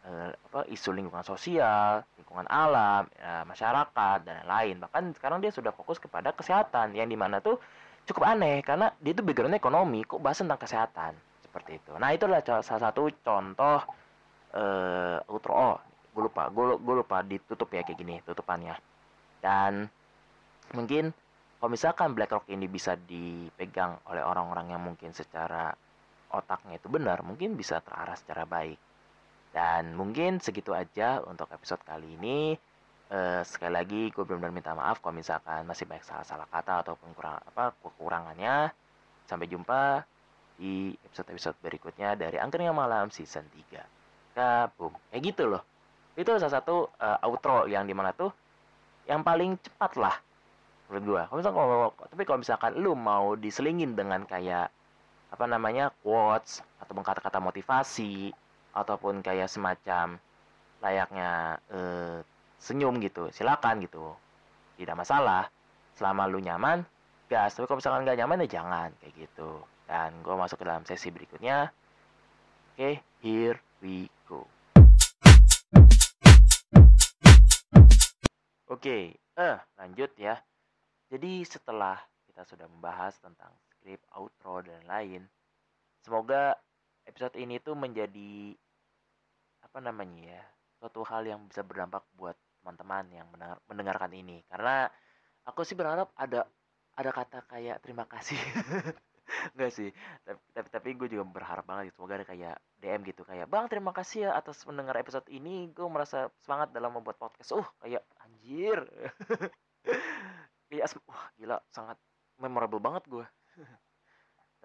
eh, 0.05 0.31
apa 0.35 0.67
isu 0.69 0.91
lingkungan 0.93 1.23
sosial, 1.23 2.03
lingkungan 2.19 2.47
alam, 2.51 3.07
eh, 3.17 3.43
masyarakat 3.47 4.17
dan 4.27 4.45
lain. 4.45 4.83
Bahkan 4.83 5.15
sekarang 5.17 5.39
dia 5.39 5.51
sudah 5.51 5.71
fokus 5.71 5.97
kepada 5.97 6.35
kesehatan 6.35 6.93
yang 6.93 7.07
di 7.07 7.17
mana 7.19 7.39
tuh 7.39 7.59
cukup 8.07 8.23
aneh 8.27 8.63
karena 8.63 8.91
dia 9.03 9.11
itu 9.11 9.23
background 9.25 9.55
ekonomi 9.57 10.07
kok 10.07 10.23
bahas 10.23 10.39
tentang 10.39 10.59
kesehatan 10.59 11.13
seperti 11.43 11.79
itu. 11.79 11.91
Nah 11.99 12.15
itulah 12.15 12.39
salah 12.43 12.63
satu 12.63 13.11
contoh 13.23 13.83
eh 14.55 15.19
outro 15.27 15.51
oh, 15.53 15.77
gue 16.17 16.23
lupa 16.25 16.49
gue 16.49 16.95
lupa 16.97 17.21
ditutup 17.21 17.69
ya 17.69 17.85
kayak 17.85 17.99
gini 17.99 18.15
tutupannya 18.25 18.73
dan 19.43 19.85
mungkin 20.73 21.13
kalau 21.61 21.69
misalkan 21.69 22.17
BlackRock 22.17 22.49
ini 22.49 22.65
bisa 22.65 22.97
dipegang 22.97 24.01
oleh 24.09 24.25
orang-orang 24.25 24.73
yang 24.73 24.81
mungkin 24.81 25.13
secara 25.13 25.73
otaknya 26.33 26.81
itu 26.81 26.89
benar 26.89 27.21
mungkin 27.21 27.53
bisa 27.53 27.85
terarah 27.85 28.17
secara 28.17 28.49
baik 28.49 28.81
dan 29.57 29.97
mungkin 29.97 30.37
segitu 30.37 30.77
aja 30.77 31.17
untuk 31.25 31.49
episode 31.49 31.81
kali 31.81 32.13
ini. 32.13 32.53
Eh, 33.09 33.41
sekali 33.41 33.73
lagi 33.73 34.13
gue 34.13 34.21
benar-benar 34.21 34.53
minta 34.53 34.77
maaf 34.77 35.01
kalau 35.01 35.17
misalkan 35.17 35.65
masih 35.65 35.89
banyak 35.89 36.05
salah-salah 36.05 36.45
kata 36.45 36.85
ataupun 36.85 37.09
kurang 37.17 37.41
apa 37.41 37.73
kekurangannya. 37.81 38.69
Sampai 39.25 39.49
jumpa 39.49 40.05
di 40.61 40.93
episode-episode 41.09 41.57
berikutnya 41.57 42.13
dari 42.13 42.37
Angkringan 42.37 42.77
Malam 42.77 43.09
season 43.09 43.49
3 43.49 43.81
kabum 44.37 44.93
kayak 45.09 45.21
gitu 45.25 45.49
loh. 45.49 45.65
Itu 46.13 46.37
salah 46.37 46.61
satu 46.61 46.93
eh, 47.01 47.25
outro 47.25 47.65
yang 47.65 47.89
di 47.89 47.97
mana 47.97 48.13
tuh 48.13 48.29
yang 49.09 49.25
paling 49.25 49.57
cepat 49.57 49.97
lah 49.97 50.21
menurut 50.85 51.01
gua. 51.01 51.21
Kalau 51.33 51.39
misalkan 51.41 51.57
kalau- 51.65 51.93
tapi 52.13 52.23
kalau 52.29 52.39
misalkan 52.45 52.71
lu 52.77 52.93
mau 52.93 53.33
diselingin 53.33 53.97
dengan 53.97 54.21
kayak 54.21 54.69
apa 55.33 55.45
namanya 55.49 55.89
quotes 56.05 56.61
ataupun 56.77 57.01
kata-kata 57.01 57.41
motivasi 57.41 58.29
ataupun 58.77 59.25
kayak 59.25 59.49
semacam 59.49 60.21
layaknya 60.77 61.57
eh, 61.73 62.21
senyum 62.61 63.01
gitu 63.01 63.33
silakan 63.33 63.81
gitu. 63.81 64.13
Tidak 64.77 64.93
masalah. 64.93 65.49
Selama 65.97 66.29
lu 66.29 66.37
nyaman 66.37 66.85
gas. 67.25 67.57
Tapi 67.57 67.65
kalau 67.65 67.81
misalkan 67.81 68.05
nggak 68.05 68.19
nyaman 68.21 68.45
ya 68.45 68.61
jangan 68.61 68.89
kayak 69.01 69.13
gitu. 69.17 69.65
Dan 69.89 70.21
gue 70.21 70.35
masuk 70.37 70.61
ke 70.61 70.65
dalam 70.69 70.85
sesi 70.85 71.09
berikutnya. 71.09 71.73
Oke 72.77 73.01
here 73.25 73.57
we 73.81 74.05
go. 74.29 74.45
Oke 78.69 79.17
eh 79.17 79.57
lanjut 79.81 80.13
ya. 80.21 80.37
Jadi 81.09 81.41
setelah 81.41 81.97
kita 82.29 82.45
sudah 82.45 82.69
membahas 82.69 83.17
tentang 83.17 83.49
skrip 83.73 83.97
outro 84.13 84.61
dan 84.61 84.85
lain 84.85 85.25
semoga 86.07 86.55
episode 87.03 87.35
ini 87.35 87.59
tuh 87.59 87.75
menjadi 87.75 88.55
apa 89.77 89.93
namanya 89.93 90.41
ya 90.41 90.41
suatu 90.81 91.05
hal 91.05 91.21
yang 91.29 91.45
bisa 91.45 91.61
berdampak 91.61 92.01
buat 92.17 92.33
teman-teman 92.65 93.13
yang 93.13 93.29
mendengar, 93.29 93.61
mendengarkan 93.69 94.09
ini. 94.09 94.41
Karena 94.49 94.89
aku 95.45 95.61
sih 95.61 95.77
berharap 95.77 96.09
ada 96.17 96.49
ada 96.97 97.13
kata 97.13 97.45
kayak 97.45 97.85
terima 97.85 98.09
kasih. 98.09 98.41
Enggak 99.53 99.77
sih 99.77 99.93
tapi 100.25 100.41
tapi, 100.49 100.67
tapi 100.73 100.87
gue 100.97 101.13
juga 101.13 101.29
berharap 101.29 101.61
banget 101.69 101.93
gitu. 101.93 102.01
semoga 102.01 102.17
ada 102.17 102.25
kayak 102.25 102.57
DM 102.81 103.05
gitu 103.05 103.21
kayak 103.21 103.45
bang 103.53 103.69
terima 103.69 103.93
kasih 103.93 104.25
ya 104.25 104.29
atas 104.33 104.65
mendengar 104.65 104.97
episode 104.97 105.29
ini 105.29 105.69
gue 105.69 105.85
merasa 105.85 106.33
semangat 106.41 106.73
dalam 106.73 106.97
membuat 106.97 107.21
podcast. 107.21 107.53
Uh 107.53 107.67
kayak 107.85 108.01
anjir. 108.25 108.81
Kayak 110.73 110.89
wah 111.05 111.29
gila 111.37 111.61
sangat 111.69 112.01
memorable 112.41 112.81
banget 112.81 113.05
gue. 113.05 113.25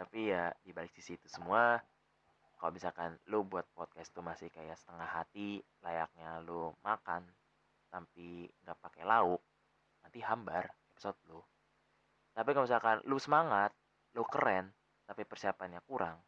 Tapi 0.01 0.33
ya 0.33 0.57
di 0.65 0.73
balik 0.73 0.97
sisi 0.97 1.21
itu 1.21 1.29
semua 1.29 1.85
kalau 2.63 2.79
misalkan 2.79 3.19
lu 3.27 3.43
buat 3.43 3.67
podcast 3.75 4.15
tuh 4.15 4.23
masih 4.23 4.47
kayak 4.55 4.79
setengah 4.79 5.11
hati 5.11 5.59
layaknya 5.83 6.39
lu 6.47 6.71
makan 6.87 7.27
tapi 7.91 8.47
nggak 8.63 8.79
pakai 8.79 9.03
lauk 9.03 9.43
nanti 10.07 10.23
hambar 10.23 10.71
episode 10.95 11.19
lu. 11.27 11.43
Tapi 12.31 12.55
kalau 12.55 12.63
misalkan 12.63 13.03
lu 13.03 13.19
semangat 13.19 13.75
lu 14.15 14.23
keren 14.31 14.71
tapi 15.11 15.27
persiapannya 15.27 15.83
kurang 15.83 16.23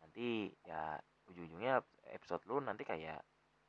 nanti 0.00 0.48
ya 0.64 0.96
ujung-ujungnya 1.28 1.84
episode 2.08 2.40
lu 2.48 2.64
nanti 2.64 2.88
kayak 2.88 3.20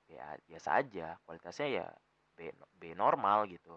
ya 0.07 0.25
biasa 0.47 0.79
aja 0.79 1.19
kualitasnya 1.27 1.67
ya 1.67 1.85
B, 2.39 2.55
B 2.55 2.95
normal 2.95 3.51
gitu. 3.51 3.75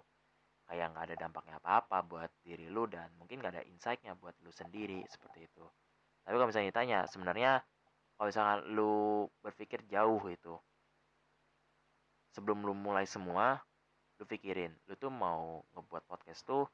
Kayak 0.70 0.94
nggak 0.94 1.05
ada 1.11 1.16
dampaknya 1.18 1.59
apa-apa 1.59 1.98
buat 2.07 2.31
diri 2.46 2.70
lu 2.70 2.87
dan 2.87 3.11
mungkin 3.18 3.42
nggak 3.42 3.59
ada 3.59 3.66
insight-nya 3.66 4.14
buat 4.14 4.38
lu 4.46 4.55
sendiri 4.55 5.03
seperti 5.11 5.50
itu. 5.50 5.66
Tapi 6.22 6.35
kalau 6.38 6.46
misalnya 6.46 6.70
ditanya 6.70 6.98
sebenarnya 7.11 7.59
kalau 8.25 8.33
misalkan 8.33 8.61
lu 8.73 9.29
berpikir 9.45 9.85
jauh 9.85 10.25
itu 10.33 10.57
sebelum 12.33 12.65
lu 12.65 12.73
mulai 12.73 13.05
semua 13.05 13.61
lu 14.17 14.25
pikirin 14.25 14.73
lu 14.89 14.97
tuh 14.97 15.13
mau 15.13 15.61
ngebuat 15.77 16.09
podcast 16.09 16.41
tuh 16.49 16.65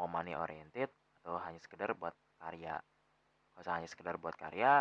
mau 0.00 0.08
money 0.08 0.32
oriented 0.32 0.88
atau 1.20 1.36
hanya 1.44 1.60
sekedar 1.60 1.92
buat 1.92 2.16
karya. 2.40 2.80
Kalau 3.52 3.76
hanya 3.76 3.84
sekedar 3.84 4.16
buat 4.16 4.32
karya 4.32 4.80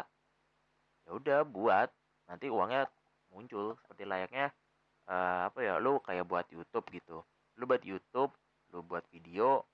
ya 1.03 1.11
udah 1.11 1.43
buat. 1.43 1.91
Nanti 2.31 2.47
uangnya 2.47 2.87
muncul 3.27 3.75
seperti 3.83 4.07
layaknya 4.07 4.47
eh, 5.11 5.51
apa 5.51 5.59
ya 5.59 5.75
lu 5.75 5.99
kayak 5.99 6.23
buat 6.23 6.47
YouTube 6.47 6.87
gitu. 6.95 7.19
Lu 7.59 7.67
buat 7.67 7.83
YouTube 7.83 8.31
lu 8.71 8.79
buat 8.79 9.03
video 9.11 9.67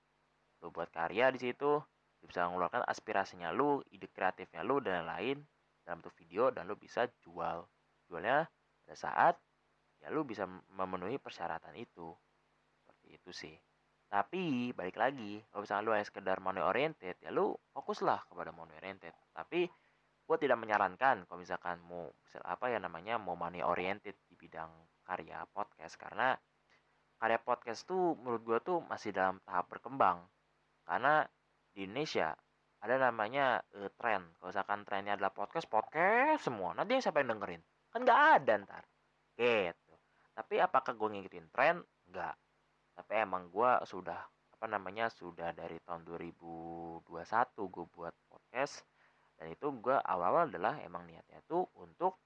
lu 0.66 0.74
buat 0.74 0.90
karya 0.90 1.30
di 1.30 1.38
situ 1.46 1.78
lu 2.18 2.24
bisa 2.26 2.42
mengeluarkan 2.50 2.82
aspirasinya 2.90 3.54
lu 3.54 3.86
ide 3.94 4.10
kreatifnya 4.10 4.66
lu 4.66 4.82
dan 4.82 5.06
lain 5.06 5.46
dalam 5.90 6.06
bentuk 6.06 6.14
video 6.22 6.54
dan 6.54 6.70
lu 6.70 6.78
bisa 6.78 7.10
jual. 7.18 7.66
Jualnya 8.06 8.46
pada 8.86 8.94
saat 8.94 9.34
ya 9.98 10.06
lu 10.14 10.22
bisa 10.22 10.46
memenuhi 10.46 11.18
persyaratan 11.18 11.74
itu. 11.74 12.14
Seperti 12.78 13.18
itu 13.18 13.30
sih. 13.34 13.56
Tapi 14.06 14.70
balik 14.70 14.94
lagi 14.94 15.42
kalau 15.50 15.66
misalnya 15.66 15.82
lu 15.82 15.92
hanya 15.98 16.06
sekedar 16.06 16.38
money 16.38 16.62
oriented 16.62 17.18
ya 17.18 17.34
lu 17.34 17.58
fokuslah 17.74 18.22
kepada 18.30 18.54
money 18.54 18.78
oriented. 18.78 19.10
Tapi 19.34 19.66
gue 20.30 20.36
tidak 20.38 20.62
menyarankan 20.62 21.26
kalau 21.26 21.42
misalkan 21.42 21.82
mau 21.82 22.06
misal 22.22 22.46
apa 22.46 22.70
ya 22.70 22.78
namanya 22.78 23.18
mau 23.18 23.34
money 23.34 23.58
oriented 23.66 24.14
di 24.30 24.38
bidang 24.38 24.70
karya 25.02 25.42
podcast. 25.50 25.98
Karena 25.98 26.38
karya 27.18 27.42
podcast 27.42 27.82
tuh 27.82 28.14
menurut 28.14 28.42
gue 28.46 28.58
tuh 28.62 28.78
masih 28.86 29.10
dalam 29.10 29.42
tahap 29.42 29.66
berkembang. 29.66 30.22
Karena 30.86 31.26
di 31.74 31.82
Indonesia 31.82 32.30
ada 32.80 32.94
namanya 32.96 33.60
eh, 33.76 33.92
tren. 33.92 34.24
Kalau 34.40 34.48
misalkan 34.48 34.80
trennya 34.88 35.12
adalah 35.20 35.32
podcast 35.36 35.68
podcast 35.68 36.48
semua. 36.48 36.72
Nanti 36.72 36.96
yang 36.96 37.04
siapa 37.04 37.20
yang 37.20 37.36
dengerin? 37.36 37.62
Kan 37.92 38.00
nggak 38.08 38.20
ada 38.40 38.52
ntar. 38.64 38.84
Gitu. 39.36 39.94
Tapi 40.32 40.54
apakah 40.56 40.96
gue 40.96 41.08
ngikutin 41.12 41.46
tren? 41.52 41.84
Nggak. 42.08 42.34
Tapi 42.96 43.12
emang 43.20 43.52
gue 43.52 43.70
sudah 43.84 44.20
apa 44.60 44.66
namanya 44.68 45.08
sudah 45.08 45.52
dari 45.56 45.80
tahun 45.84 46.04
2021 46.08 47.04
gue 47.68 47.84
buat 47.92 48.14
podcast. 48.32 48.84
Dan 49.36 49.52
itu 49.52 49.72
gue 49.80 49.96
awal-awal 49.96 50.48
adalah 50.48 50.80
emang 50.80 51.04
niatnya 51.04 51.40
tuh 51.44 51.68
untuk 51.76 52.16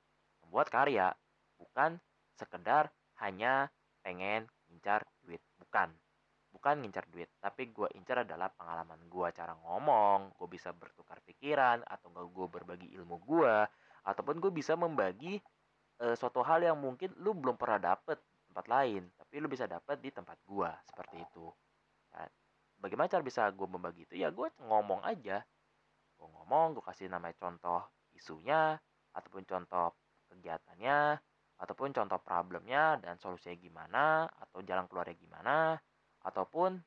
membuat 0.47 0.71
karya. 0.71 1.11
Bukan 1.59 1.99
sekedar 2.39 2.95
hanya 3.23 3.71
pengen 4.07 4.47
ngincar 4.71 5.03
duit. 5.23 5.43
Bukan 5.59 5.91
bukan 6.65 6.81
ngincar 6.81 7.05
duit 7.13 7.29
tapi 7.45 7.69
gue 7.69 7.93
incar 7.93 8.25
adalah 8.25 8.49
pengalaman 8.49 8.97
gue 9.05 9.29
cara 9.37 9.53
ngomong 9.53 10.33
gue 10.33 10.49
bisa 10.49 10.73
bertukar 10.73 11.21
pikiran 11.21 11.85
atau 11.85 12.09
enggak 12.09 12.33
gue 12.33 12.47
berbagi 12.49 12.89
ilmu 12.97 13.21
gue 13.21 13.69
ataupun 14.09 14.41
gue 14.41 14.49
bisa 14.49 14.73
membagi 14.73 15.45
eh, 16.01 16.17
suatu 16.17 16.41
hal 16.41 16.65
yang 16.65 16.81
mungkin 16.81 17.13
lu 17.21 17.37
belum 17.37 17.61
pernah 17.61 17.93
dapet 17.93 18.17
tempat 18.49 18.65
lain 18.65 19.13
tapi 19.13 19.45
lu 19.45 19.53
bisa 19.53 19.69
dapet 19.69 20.01
di 20.01 20.09
tempat 20.09 20.41
gue 20.41 20.71
seperti 20.89 21.21
itu. 21.21 21.53
Nah, 22.17 22.33
bagaimana 22.81 23.13
cara 23.13 23.21
bisa 23.21 23.45
gue 23.53 23.69
membagi 23.69 24.09
itu? 24.09 24.17
Ya 24.17 24.33
gue 24.33 24.49
ngomong 24.65 25.05
aja. 25.05 25.45
Gue 26.17 26.29
ngomong 26.33 26.81
gue 26.81 26.85
kasih 26.89 27.13
namanya 27.13 27.37
contoh 27.45 27.85
isunya 28.17 28.81
ataupun 29.13 29.45
contoh 29.45 29.93
kegiatannya 30.33 31.21
ataupun 31.61 31.93
contoh 31.93 32.17
problemnya 32.25 32.97
dan 33.05 33.21
solusinya 33.21 33.61
gimana 33.61 34.33
atau 34.33 34.65
jalan 34.65 34.89
keluarnya 34.89 35.13
gimana 35.21 35.77
ataupun 36.25 36.81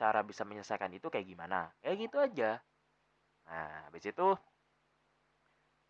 cara 0.00 0.24
bisa 0.24 0.46
menyelesaikan 0.48 0.94
itu 0.96 1.12
kayak 1.12 1.26
gimana? 1.28 1.68
Kayak 1.84 1.96
gitu 2.08 2.16
aja. 2.16 2.50
Nah 3.50 3.90
habis 3.90 4.04
itu 4.06 4.28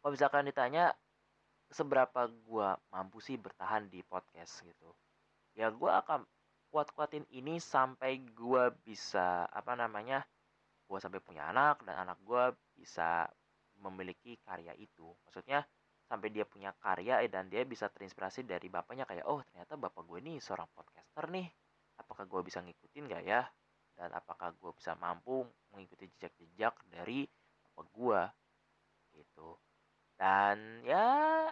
kalau 0.01 0.13
misalkan 0.17 0.49
ditanya 0.49 0.97
seberapa 1.71 2.27
gua 2.49 2.81
mampu 2.91 3.23
sih 3.23 3.37
bertahan 3.39 3.87
di 3.93 4.03
podcast? 4.03 4.65
gitu. 4.67 4.91
Ya 5.55 5.71
gua 5.71 6.03
akan 6.03 6.25
kuat-kuatin 6.73 7.29
ini 7.31 7.61
sampai 7.61 8.25
gua 8.35 8.73
bisa 8.73 9.47
apa 9.53 9.77
namanya 9.79 10.25
gua 10.89 10.99
sampai 10.99 11.23
punya 11.23 11.47
anak 11.53 11.85
dan 11.87 12.09
anak 12.09 12.19
gua 12.27 12.51
bisa 12.75 13.29
memiliki 13.79 14.41
karya 14.43 14.75
itu. 14.75 15.15
Maksudnya 15.29 15.63
sampai 16.11 16.29
dia 16.35 16.43
punya 16.43 16.75
karya 16.83 17.23
eh, 17.23 17.31
dan 17.31 17.47
dia 17.47 17.63
bisa 17.63 17.87
terinspirasi 17.87 18.43
dari 18.43 18.67
bapaknya 18.67 19.07
kayak 19.07 19.31
oh 19.31 19.39
ternyata 19.47 19.79
bapak 19.79 20.03
gue 20.03 20.19
ini 20.19 20.43
seorang 20.43 20.67
podcaster 20.75 21.31
nih 21.31 21.47
apakah 22.01 22.25
gue 22.25 22.41
bisa 22.49 22.65
ngikutin 22.65 23.05
gak 23.13 23.25
ya? 23.25 23.45
Dan 23.95 24.11
apakah 24.17 24.57
gue 24.57 24.73
bisa 24.73 24.97
mampu 24.97 25.45
mengikuti 25.71 26.09
jejak-jejak 26.17 26.75
dari 26.89 27.29
bapak 27.61 27.87
gue 27.93 28.21
gitu. 29.21 29.61
Dan 30.17 30.85
ya 30.85 31.49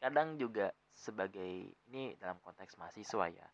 kadang 0.00 0.36
juga 0.36 0.72
sebagai 0.92 1.72
ini 1.88 2.16
dalam 2.20 2.36
konteks 2.44 2.76
mahasiswa 2.76 3.26
ya. 3.32 3.48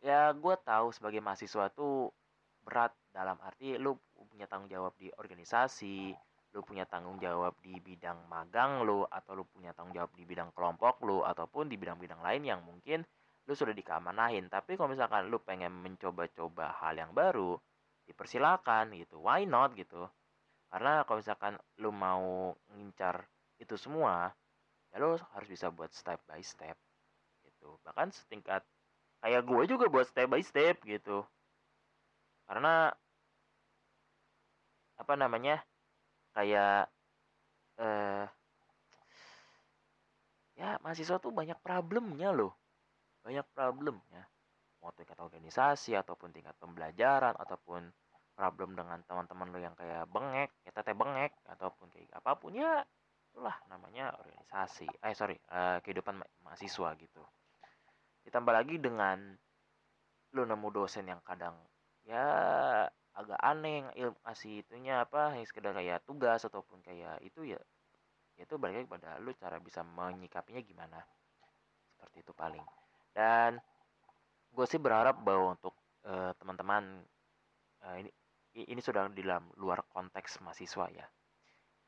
Ya 0.00 0.20
gue 0.32 0.54
tahu 0.62 0.94
sebagai 0.94 1.18
mahasiswa 1.18 1.70
tuh 1.74 2.14
berat 2.62 2.94
dalam 3.10 3.36
arti 3.42 3.74
lu 3.76 3.98
punya 4.14 4.46
tanggung 4.46 4.70
jawab 4.70 4.94
di 5.00 5.10
organisasi 5.10 6.14
lu 6.50 6.66
punya 6.66 6.82
tanggung 6.82 7.18
jawab 7.22 7.54
di 7.62 7.78
bidang 7.78 8.26
magang 8.26 8.82
lu 8.82 9.06
atau 9.06 9.38
lu 9.38 9.44
punya 9.46 9.70
tanggung 9.70 9.94
jawab 9.94 10.10
di 10.18 10.26
bidang 10.26 10.50
kelompok 10.50 10.98
lu 11.06 11.22
ataupun 11.22 11.70
di 11.70 11.78
bidang-bidang 11.78 12.18
lain 12.26 12.42
yang 12.42 12.60
mungkin 12.66 13.06
lu 13.50 13.58
sudah 13.58 13.74
dikeamanahin 13.74 14.46
tapi 14.46 14.78
kalau 14.78 14.94
misalkan 14.94 15.26
lu 15.26 15.42
pengen 15.42 15.74
mencoba-coba 15.74 16.70
hal 16.78 16.94
yang 16.94 17.10
baru 17.10 17.58
dipersilakan 18.06 18.94
gitu. 18.94 19.18
Why 19.18 19.42
not 19.42 19.74
gitu? 19.74 20.06
Karena 20.70 21.02
kalau 21.02 21.18
misalkan 21.18 21.58
lu 21.82 21.90
mau 21.90 22.54
ngincar 22.78 23.26
itu 23.58 23.74
semua 23.74 24.30
ya 24.94 25.02
lu 25.02 25.18
harus 25.34 25.48
bisa 25.50 25.66
buat 25.74 25.90
step 25.90 26.22
by 26.30 26.38
step 26.46 26.78
gitu. 27.42 27.74
Bahkan 27.82 28.14
setingkat 28.14 28.62
kayak 29.18 29.42
gue 29.42 29.62
juga 29.66 29.90
buat 29.90 30.06
step 30.06 30.30
by 30.30 30.46
step 30.46 30.78
gitu. 30.86 31.26
Karena 32.46 32.94
apa 34.94 35.14
namanya 35.18 35.58
kayak 36.38 36.86
eh 37.82 38.30
ya 40.54 40.78
mahasiswa 40.86 41.18
tuh 41.18 41.34
banyak 41.34 41.58
problemnya 41.66 42.30
loh 42.30 42.59
banyak 43.20 43.46
problemnya 43.52 44.24
mau 44.80 44.92
tingkat 44.96 45.20
organisasi 45.20 45.92
ataupun 45.92 46.32
tingkat 46.32 46.56
pembelajaran 46.56 47.36
ataupun 47.36 47.92
problem 48.32 48.72
dengan 48.72 49.04
teman-teman 49.04 49.52
lo 49.52 49.60
yang 49.60 49.76
kayak 49.76 50.08
bengek 50.08 50.48
ya 50.64 50.72
teteh 50.72 50.96
bengek 50.96 51.36
ataupun 51.44 51.92
kayak 51.92 52.08
apa 52.16 52.32
pun 52.40 52.56
ya 52.56 52.80
itulah 53.30 53.52
namanya 53.68 54.16
organisasi. 54.16 54.88
Eh 55.04 55.12
sorry 55.12 55.36
eh, 55.36 55.78
kehidupan 55.84 56.16
ma- 56.24 56.32
mahasiswa 56.48 56.96
gitu. 56.96 57.22
Ditambah 58.24 58.52
lagi 58.56 58.80
dengan 58.80 59.36
lo 60.32 60.42
nemu 60.48 60.68
dosen 60.72 61.04
yang 61.10 61.20
kadang 61.20 61.52
ya 62.08 62.24
agak 63.12 63.40
aneh 63.42 63.84
ilmu 63.98 64.16
ngasih 64.24 64.64
itunya 64.64 65.04
apa 65.04 65.36
yang 65.36 65.44
sekedar 65.44 65.76
kayak 65.76 66.00
tugas 66.08 66.40
ataupun 66.46 66.80
kayak 66.80 67.20
itu 67.20 67.44
ya 67.44 67.60
ya 68.38 68.48
itu 68.48 68.56
balik 68.56 68.80
lagi 68.80 68.88
pada 68.88 69.10
lu 69.20 69.36
cara 69.36 69.60
bisa 69.60 69.84
menyikapinya 69.84 70.64
gimana. 70.64 71.04
Seperti 71.92 72.24
itu 72.24 72.32
paling 72.32 72.64
dan 73.20 73.60
gue 74.48 74.64
sih 74.64 74.80
berharap 74.80 75.20
bahwa 75.20 75.52
untuk 75.52 75.76
eh, 76.08 76.32
teman-teman 76.40 77.04
eh, 77.84 77.96
ini 78.00 78.10
ini 78.64 78.80
sudah 78.80 79.12
di 79.12 79.20
dalam 79.20 79.44
luar 79.60 79.84
konteks 79.92 80.40
mahasiswa 80.40 80.88
ya. 80.88 81.04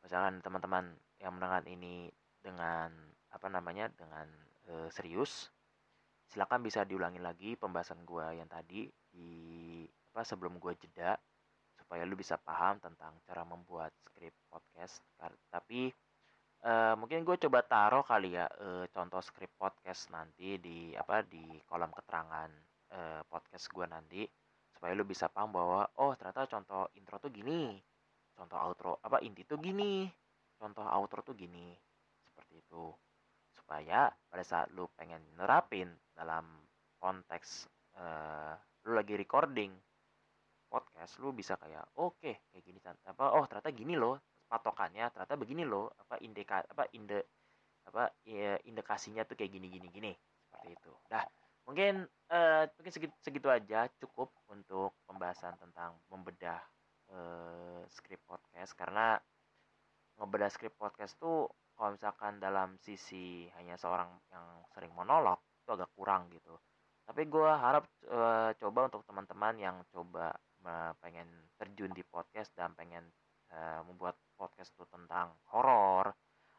Misalkan 0.04 0.44
teman-teman 0.44 0.92
yang 1.24 1.32
mendengar 1.32 1.64
ini 1.64 2.12
dengan 2.44 2.92
apa 3.32 3.48
namanya 3.48 3.88
dengan 3.96 4.28
eh, 4.68 4.88
serius 4.92 5.48
silakan 6.28 6.60
bisa 6.60 6.84
diulangi 6.84 7.20
lagi 7.20 7.56
pembahasan 7.56 8.04
gue 8.04 8.36
yang 8.36 8.48
tadi 8.48 8.88
di 9.08 9.32
apa 10.12 10.24
sebelum 10.28 10.60
gue 10.60 10.76
jeda 10.76 11.16
supaya 11.76 12.04
lu 12.04 12.16
bisa 12.16 12.36
paham 12.40 12.76
tentang 12.80 13.16
cara 13.24 13.44
membuat 13.44 13.92
skrip 14.04 14.32
podcast 14.48 15.00
tapi 15.52 15.92
eh, 16.62 16.94
mungkin 16.98 17.26
gue 17.26 17.36
coba 17.46 17.60
taruh 17.66 18.04
kali 18.06 18.38
ya 18.38 18.46
eh, 18.46 18.84
contoh 18.94 19.18
skrip 19.22 19.50
podcast 19.58 20.10
nanti 20.14 20.58
di 20.62 20.94
apa 20.94 21.22
di 21.26 21.42
kolom 21.66 21.90
keterangan 21.90 22.50
eh, 22.94 23.22
podcast 23.26 23.66
gue 23.74 23.86
nanti 23.86 24.22
supaya 24.70 24.92
lu 24.98 25.04
bisa 25.06 25.26
paham 25.30 25.50
bahwa 25.54 25.86
oh 26.02 26.14
ternyata 26.18 26.46
contoh 26.50 26.90
intro 26.98 27.18
tuh 27.22 27.30
gini 27.30 27.78
contoh 28.34 28.58
outro 28.58 28.92
apa 29.02 29.20
inti 29.22 29.42
tuh 29.46 29.58
gini 29.58 30.06
contoh 30.58 30.82
outro 30.86 31.22
tuh 31.26 31.34
gini 31.34 31.74
seperti 32.22 32.62
itu 32.62 32.90
supaya 33.52 34.08
pada 34.30 34.44
saat 34.46 34.72
lu 34.72 34.88
pengen 34.96 35.20
nerapin 35.36 35.90
dalam 36.14 36.46
konteks 36.98 37.66
eh, 37.98 38.54
lu 38.86 38.98
lagi 38.98 39.14
recording 39.14 39.70
podcast 40.66 41.20
lu 41.20 41.36
bisa 41.36 41.58
kayak 41.60 41.84
oke 42.00 42.48
kayak 42.48 42.64
gini 42.64 42.80
Tan." 42.80 42.96
apa 43.04 43.36
oh 43.36 43.44
ternyata 43.44 43.70
gini 43.70 43.94
loh 43.94 44.16
patokannya 44.52 45.08
ternyata 45.08 45.40
begini 45.40 45.64
loh 45.64 45.88
apa 45.96 46.20
indika 46.20 46.60
apa 46.68 46.84
inde 46.92 47.24
apa 47.88 48.12
ya, 48.28 48.60
indikasinya 48.68 49.24
tuh 49.24 49.34
kayak 49.34 49.56
gini 49.56 49.72
gini 49.72 49.88
gini 49.88 50.12
seperti 50.44 50.68
itu. 50.76 50.92
Dah 51.08 51.24
mungkin 51.64 52.04
eh 52.28 52.64
mungkin 52.76 52.92
segitu, 52.92 53.14
segitu 53.24 53.48
aja 53.48 53.88
cukup 54.02 54.28
untuk 54.52 54.92
pembahasan 55.08 55.56
tentang 55.56 55.96
membedah 56.12 56.60
eh, 57.08 57.82
skrip 57.88 58.20
podcast 58.28 58.76
karena 58.76 59.16
ngebedah 60.20 60.50
skrip 60.52 60.74
podcast 60.76 61.16
tuh 61.16 61.48
kalau 61.74 61.96
misalkan 61.96 62.36
dalam 62.38 62.76
sisi 62.84 63.48
hanya 63.56 63.80
seorang 63.80 64.12
yang 64.28 64.46
sering 64.76 64.92
monolog 64.92 65.40
itu 65.64 65.70
agak 65.72 65.90
kurang 65.96 66.28
gitu. 66.30 66.54
Tapi 67.02 67.26
gue 67.26 67.50
harap 67.50 67.84
eh, 68.06 68.50
coba 68.60 68.92
untuk 68.92 69.02
teman-teman 69.08 69.54
yang 69.58 69.76
coba 69.90 70.30
eh, 70.62 70.92
pengen 71.02 71.26
terjun 71.58 71.90
di 71.90 72.04
podcast 72.06 72.52
dan 72.54 72.74
pengen 72.78 73.02
eh, 73.50 73.80
membuat 73.86 74.14
podcast 74.42 74.74
itu 74.74 74.82
tentang 74.90 75.30
horor 75.54 76.10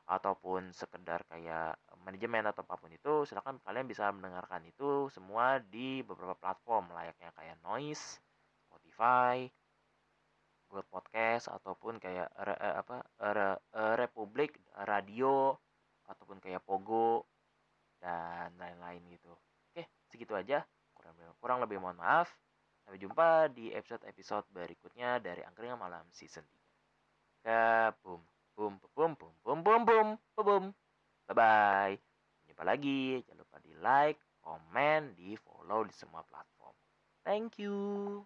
ataupun 0.07 0.71
sekedar 0.71 1.23
kayak 1.27 1.75
manajemen 2.03 2.47
atau 2.47 2.63
apa 2.63 2.75
pun 2.79 2.91
itu 2.91 3.23
silakan 3.27 3.59
kalian 3.63 3.87
bisa 3.87 4.07
mendengarkan 4.11 4.63
itu 4.67 5.07
semua 5.11 5.59
di 5.59 6.03
beberapa 6.03 6.35
platform 6.35 6.91
layaknya 6.95 7.31
kayak 7.35 7.59
Noise, 7.63 8.19
Spotify, 8.67 9.47
Google 10.67 10.87
Podcast 10.91 11.47
ataupun 11.51 12.03
kayak 12.03 12.27
re- 12.35 12.59
eh, 12.59 12.75
apa 12.81 12.97
re- 13.31 13.61
eh, 13.77 13.95
Republik 13.99 14.59
Radio 14.83 15.55
ataupun 16.09 16.43
kayak 16.43 16.65
Pogo 16.67 17.29
dan 18.03 18.51
lain-lain 18.59 18.99
gitu. 19.13 19.31
Oke, 19.71 19.87
segitu 20.11 20.35
aja. 20.35 20.67
Kurang 20.91 21.15
kurang 21.39 21.59
lebih 21.63 21.79
mohon 21.79 21.95
maaf. 21.95 22.27
Sampai 22.83 22.99
jumpa 22.99 23.53
di 23.55 23.71
episode-episode 23.71 24.51
berikutnya 24.51 25.23
dari 25.23 25.39
Angkringan 25.47 25.79
Malam 25.79 26.03
Season 26.11 26.43
3. 26.43 26.62
Ya, 27.43 27.91
boom, 28.03 28.23
boom, 28.55 28.79
boom, 28.95 29.15
boom, 29.19 29.35
boom, 29.43 29.59
boom, 29.63 29.83
boom, 29.85 30.09
boom. 30.47 30.63
Bye-bye. 31.27 31.99
Jumpa 32.47 32.63
lagi. 32.63 33.19
Jangan 33.27 33.39
lupa 33.43 33.57
di 33.59 33.71
like, 33.79 34.19
komen, 34.39 35.15
di 35.15 35.35
follow 35.39 35.83
di 35.83 35.93
semua 35.95 36.23
platform. 36.23 36.75
Thank 37.27 37.59
you. 37.59 38.23